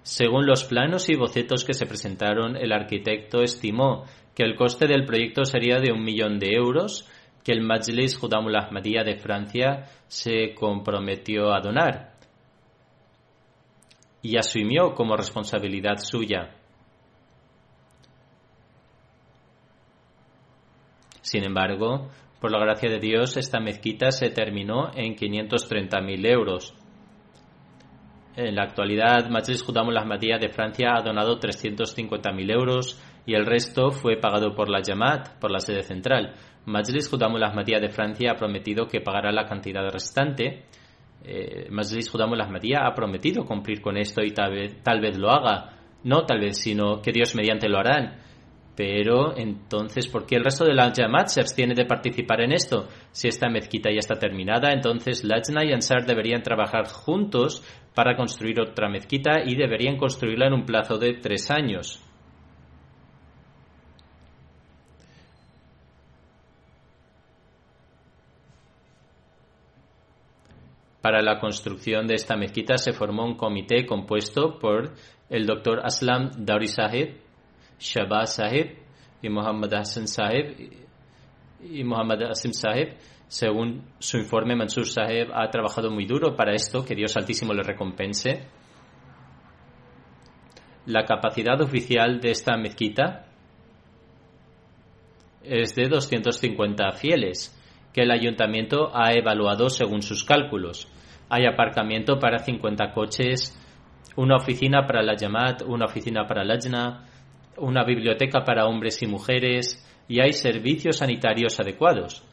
Según 0.04 0.46
los 0.46 0.64
planos 0.64 1.10
y 1.10 1.16
bocetos 1.16 1.64
que 1.64 1.74
se 1.74 1.86
presentaron, 1.86 2.56
el 2.56 2.72
arquitecto 2.72 3.42
estimó 3.42 4.06
que 4.36 4.44
el 4.44 4.56
coste 4.56 4.88
del 4.88 5.06
proyecto 5.06 5.46
sería 5.46 5.80
de 5.80 5.92
un 5.92 6.04
millón 6.04 6.40
de 6.40 6.54
euros, 6.54 7.08
que 7.44 7.52
el 7.52 7.62
Majlis 7.62 8.18
Judamul 8.18 8.56
Ahmadiyya 8.56 9.04
de 9.04 9.18
Francia 9.18 9.86
se 10.08 10.54
comprometió 10.54 11.54
a 11.54 11.62
donar 11.62 12.20
y 14.22 14.38
asumió 14.38 14.94
como 14.94 15.16
responsabilidad 15.16 15.98
suya. 15.98 16.56
Sin 21.30 21.44
embargo, 21.44 22.10
por 22.42 22.52
la 22.52 22.58
gracia 22.58 22.90
de 22.90 22.98
Dios, 22.98 23.38
esta 23.38 23.60
mezquita 23.60 24.10
se 24.10 24.32
terminó 24.32 24.90
en 24.96 25.16
530.000 25.16 26.28
euros. 26.28 26.74
En 28.36 28.56
la 28.56 28.64
actualidad, 28.64 29.30
Majlis 29.30 29.62
Judamul 29.62 29.96
Ahmadiyya 29.96 30.40
de 30.40 30.50
Francia 30.50 30.96
ha 30.96 31.04
donado 31.04 31.40
350.000 31.40 32.52
euros 32.52 33.00
y 33.28 33.36
el 33.36 33.46
resto 33.46 33.92
fue 33.92 34.18
pagado 34.18 34.56
por 34.56 34.70
la 34.70 34.82
Yamat, 34.82 35.38
por 35.40 35.52
la 35.52 35.60
sede 35.60 35.84
central. 35.84 36.34
Majlis 36.66 37.10
Judamul 37.10 37.44
Ahmadiyya 37.44 37.80
de 37.80 37.90
Francia 37.90 38.32
ha 38.32 38.36
prometido 38.36 38.88
que 38.88 39.02
pagará 39.02 39.32
la 39.32 39.46
cantidad 39.46 39.88
restante. 39.92 40.66
Eh, 41.24 41.68
Majlis 41.70 42.10
Judamul 42.10 42.42
ha 42.42 42.94
prometido 42.96 43.46
cumplir 43.46 43.82
con 43.82 43.98
esto 43.98 44.24
y 44.24 44.32
tal 44.32 44.52
vez, 44.52 44.82
tal 44.82 45.00
vez 45.00 45.16
lo 45.16 45.30
haga. 45.30 45.76
No 46.04 46.26
tal 46.26 46.40
vez, 46.40 46.58
sino 46.58 47.04
que 47.04 47.12
Dios 47.12 47.36
mediante 47.36 47.70
lo 47.70 47.78
harán. 47.78 48.29
Pero 48.80 49.36
entonces, 49.36 50.08
¿por 50.08 50.26
qué 50.26 50.38
el 50.38 50.46
resto 50.46 50.64
de 50.64 50.74
la 50.74 50.94
Jamaat 50.96 51.28
se 51.28 51.42
abstiene 51.42 51.74
de 51.76 51.84
participar 51.84 52.40
en 52.40 52.54
esto? 52.54 52.88
Si 53.12 53.28
esta 53.28 53.50
mezquita 53.50 53.92
ya 53.92 54.00
está 54.00 54.16
terminada, 54.16 54.72
entonces 54.72 55.26
Lajna 55.26 55.66
y 55.66 55.74
Ansar 55.74 56.06
deberían 56.06 56.44
trabajar 56.44 56.88
juntos 56.88 57.62
para 57.94 58.16
construir 58.16 58.62
otra 58.62 58.88
mezquita 58.88 59.42
y 59.46 59.58
deberían 59.58 59.98
construirla 59.98 60.48
en 60.48 60.54
un 60.54 60.66
plazo 60.66 60.98
de 60.98 61.16
tres 61.16 61.52
años. 61.52 62.02
Para 71.02 71.22
la 71.22 71.38
construcción 71.42 72.08
de 72.08 72.16
esta 72.16 72.38
mezquita 72.38 72.78
se 72.78 72.94
formó 72.94 73.26
un 73.26 73.36
comité 73.36 73.86
compuesto 73.86 74.58
por 74.58 74.94
el 75.30 75.46
doctor 75.46 75.82
Aslam 75.84 76.30
Dauri 76.46 76.70
Shabazz 77.80 78.36
Sahib 78.36 78.78
y 79.22 79.30
Muhammad 79.30 79.74
Hassan 79.74 80.08
Sahib 80.08 80.72
y 81.62 81.84
Muhammad 81.84 82.24
Asim 82.24 82.54
Sahib. 82.54 82.96
Según 83.28 83.84
su 84.00 84.18
informe, 84.18 84.56
Mansur 84.56 84.88
Sahib 84.88 85.32
ha 85.34 85.50
trabajado 85.50 85.92
muy 85.92 86.06
duro 86.06 86.36
para 86.36 86.54
esto, 86.54 86.84
que 86.84 86.96
Dios 86.96 87.16
Altísimo 87.16 87.54
le 87.54 87.64
recompense. 87.64 88.48
La 90.88 91.06
capacidad 91.06 91.62
oficial 91.62 92.20
de 92.20 92.32
esta 92.32 92.58
mezquita 92.58 93.28
es 95.44 95.76
de 95.76 95.88
250 95.88 96.92
fieles, 96.94 97.56
que 97.94 98.02
el 98.02 98.12
ayuntamiento 98.12 98.90
ha 98.94 99.14
evaluado 99.14 99.70
según 99.70 100.02
sus 100.02 100.24
cálculos. 100.24 100.88
Hay 101.30 101.46
aparcamiento 101.46 102.18
para 102.18 102.40
50 102.40 102.92
coches 102.94 103.56
una 104.16 104.38
oficina 104.38 104.86
para 104.86 105.04
la 105.04 105.16
Yamat, 105.16 105.62
una 105.62 105.86
oficina 105.86 106.26
para 106.26 106.44
la 106.44 106.56
Ajna, 106.56 107.06
una 107.60 107.84
biblioteca 107.84 108.44
para 108.44 108.66
hombres 108.66 109.02
y 109.02 109.08
mujeres 109.08 109.86
y 110.08 110.22
hay 110.22 110.34
servicios 110.34 110.98
sanitarios 110.98 111.60
adecuados. 111.60 112.24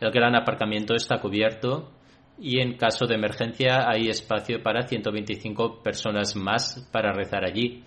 El 0.00 0.10
gran 0.10 0.34
aparcamiento 0.34 0.94
está 0.94 1.18
cubierto 1.18 1.90
y 2.38 2.60
en 2.60 2.76
caso 2.76 3.06
de 3.06 3.16
emergencia 3.16 3.86
hay 3.86 4.08
espacio 4.08 4.62
para 4.62 4.82
125 4.86 5.82
personas 5.82 6.34
más 6.36 6.88
para 6.90 7.12
rezar 7.12 7.44
allí. 7.44 7.84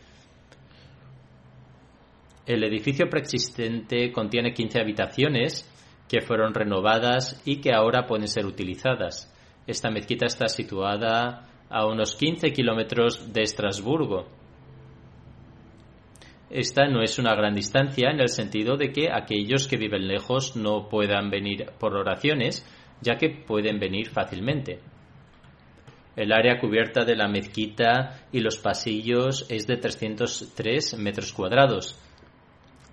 El 2.46 2.64
edificio 2.64 3.10
preexistente 3.10 4.12
contiene 4.12 4.54
15 4.54 4.82
habitaciones 4.82 5.70
que 6.10 6.22
fueron 6.22 6.54
renovadas 6.54 7.42
y 7.46 7.62
que 7.62 7.74
ahora 7.74 8.06
pueden 8.06 8.28
ser 8.28 8.46
utilizadas. 8.46 9.34
Esta 9.66 9.90
mezquita 9.90 10.26
está 10.26 10.48
situada 10.48 11.50
a 11.70 11.86
unos 11.88 12.16
15 12.16 12.52
kilómetros 12.52 13.34
de 13.34 13.42
Estrasburgo. 13.42 14.28
Esta 16.56 16.86
no 16.86 17.02
es 17.02 17.18
una 17.18 17.34
gran 17.34 17.56
distancia 17.56 18.12
en 18.12 18.20
el 18.20 18.30
sentido 18.30 18.78
de 18.78 18.92
que 18.92 19.12
aquellos 19.12 19.68
que 19.68 19.76
viven 19.76 20.08
lejos 20.08 20.56
no 20.56 20.88
puedan 20.88 21.32
venir 21.32 21.72
por 21.80 21.96
oraciones, 21.96 22.64
ya 23.02 23.16
que 23.16 23.30
pueden 23.30 23.80
venir 23.80 24.10
fácilmente. 24.10 24.80
El 26.16 26.32
área 26.32 26.60
cubierta 26.60 27.06
de 27.06 27.16
la 27.16 27.28
mezquita 27.28 28.28
y 28.32 28.40
los 28.40 28.60
pasillos 28.60 29.48
es 29.50 29.66
de 29.66 29.78
303 29.78 31.00
metros 31.00 31.34
cuadrados. 31.34 32.00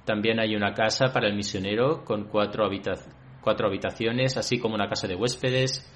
También 0.07 0.41
hay 0.41 0.57
una 0.57 0.73
casa 0.73 1.13
para 1.13 1.29
el 1.29 1.37
misionero 1.37 2.03
con 2.03 2.29
cuatro, 2.29 2.67
cuatro 3.43 3.69
habitaciones, 3.69 4.39
así 4.39 4.59
como 4.59 4.75
una 4.75 4.89
casa 4.89 5.07
de 5.07 5.17
huéspedes. 5.17 5.87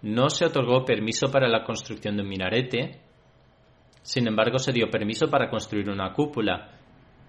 No 0.00 0.30
se 0.30 0.46
otorgó 0.46 0.86
permiso 0.86 1.30
para 1.30 1.46
la 1.46 1.62
construcción 1.62 2.16
de 2.16 2.22
un 2.22 2.28
minarete, 2.30 3.07
sin 4.08 4.26
embargo 4.26 4.58
se 4.58 4.72
dio 4.72 4.88
permiso 4.88 5.28
para 5.28 5.50
construir 5.50 5.90
una 5.90 6.14
cúpula 6.14 6.70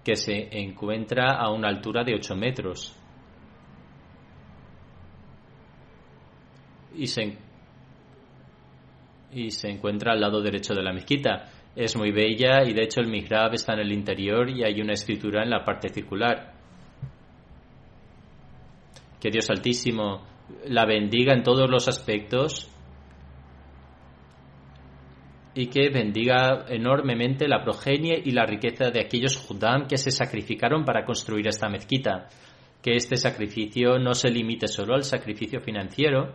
que 0.02 0.16
se 0.16 0.48
encuentra 0.50 1.32
a 1.32 1.52
una 1.52 1.68
altura 1.68 2.04
de 2.04 2.14
8 2.14 2.34
metros. 2.36 2.96
Y 6.96 7.06
se, 7.06 7.36
y 9.30 9.50
se 9.50 9.68
encuentra 9.68 10.12
al 10.12 10.22
lado 10.22 10.40
derecho 10.40 10.72
de 10.72 10.82
la 10.82 10.94
mezquita. 10.94 11.50
Es 11.76 11.98
muy 11.98 12.12
bella 12.12 12.64
y 12.64 12.72
de 12.72 12.84
hecho 12.84 13.02
el 13.02 13.08
mihrab 13.08 13.52
está 13.52 13.74
en 13.74 13.80
el 13.80 13.92
interior 13.92 14.48
y 14.48 14.64
hay 14.64 14.80
una 14.80 14.94
escritura 14.94 15.42
en 15.42 15.50
la 15.50 15.62
parte 15.62 15.90
circular. 15.90 16.54
Que 19.20 19.28
Dios 19.28 19.50
Altísimo 19.50 20.22
la 20.64 20.86
bendiga 20.86 21.34
en 21.34 21.42
todos 21.42 21.68
los 21.68 21.88
aspectos 21.88 22.69
y 25.54 25.66
que 25.66 25.88
bendiga 25.90 26.66
enormemente 26.68 27.48
la 27.48 27.62
progenie 27.62 28.20
y 28.24 28.30
la 28.30 28.46
riqueza 28.46 28.90
de 28.90 29.00
aquellos 29.00 29.36
judám 29.36 29.86
que 29.86 29.98
se 29.98 30.10
sacrificaron 30.10 30.84
para 30.84 31.04
construir 31.04 31.48
esta 31.48 31.68
mezquita. 31.68 32.28
Que 32.82 32.96
este 32.96 33.16
sacrificio 33.16 33.98
no 33.98 34.14
se 34.14 34.30
limite 34.30 34.68
solo 34.68 34.94
al 34.94 35.04
sacrificio 35.04 35.60
financiero, 35.60 36.34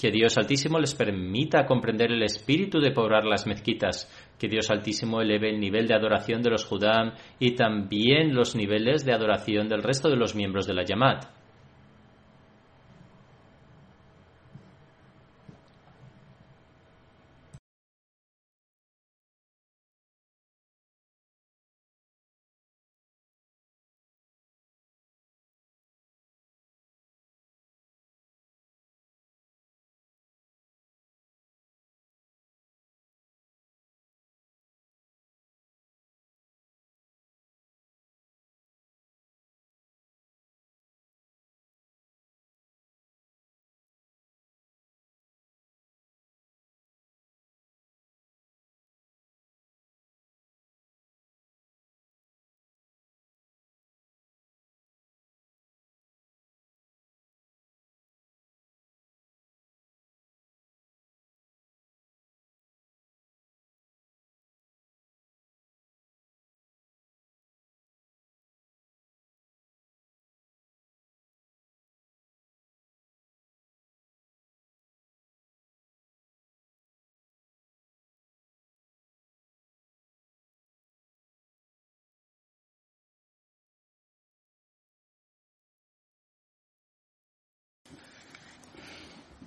que 0.00 0.10
Dios 0.10 0.38
Altísimo 0.38 0.78
les 0.78 0.94
permita 0.94 1.66
comprender 1.66 2.10
el 2.10 2.22
espíritu 2.22 2.80
de 2.80 2.90
poblar 2.90 3.24
las 3.24 3.46
mezquitas, 3.46 4.08
que 4.38 4.48
Dios 4.48 4.70
Altísimo 4.70 5.20
eleve 5.20 5.50
el 5.50 5.60
nivel 5.60 5.86
de 5.86 5.94
adoración 5.94 6.40
de 6.40 6.50
los 6.50 6.64
Judam 6.64 7.12
y 7.38 7.54
también 7.54 8.34
los 8.34 8.56
niveles 8.56 9.04
de 9.04 9.12
adoración 9.12 9.68
del 9.68 9.82
resto 9.82 10.08
de 10.08 10.16
los 10.16 10.34
miembros 10.34 10.66
de 10.66 10.74
la 10.74 10.84
Yamat. 10.84 11.39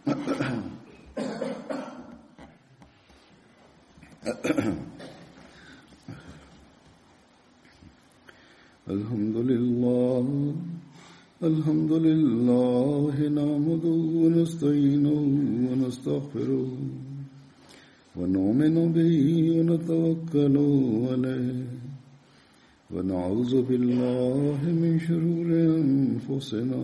الحمد 0.03 0.17
لله 9.35 10.53
الحمد 11.43 11.91
لله 11.91 13.15
نعمده 13.39 13.99
ونستعينه 14.23 15.19
ونستغفره 15.71 16.71
ونؤمن 18.15 18.75
به 18.95 19.15
ونتوكل 19.55 20.55
عليه. 21.11 21.63
ونعوذ 22.91 23.53
بالله 23.61 24.59
من 24.81 24.99
شرور 25.07 25.47
أنفسنا 25.83 26.83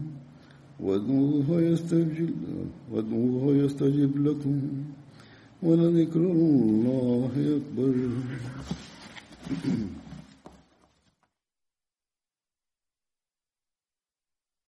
وادعوه 0.81 1.61
يستجب, 1.61 2.29
وادعوه 2.91 3.55
يستجب 3.55 4.27
لكم. 4.27 4.61
ولذكر 5.63 6.19
الله 6.19 7.31
أكبر. 7.57 7.93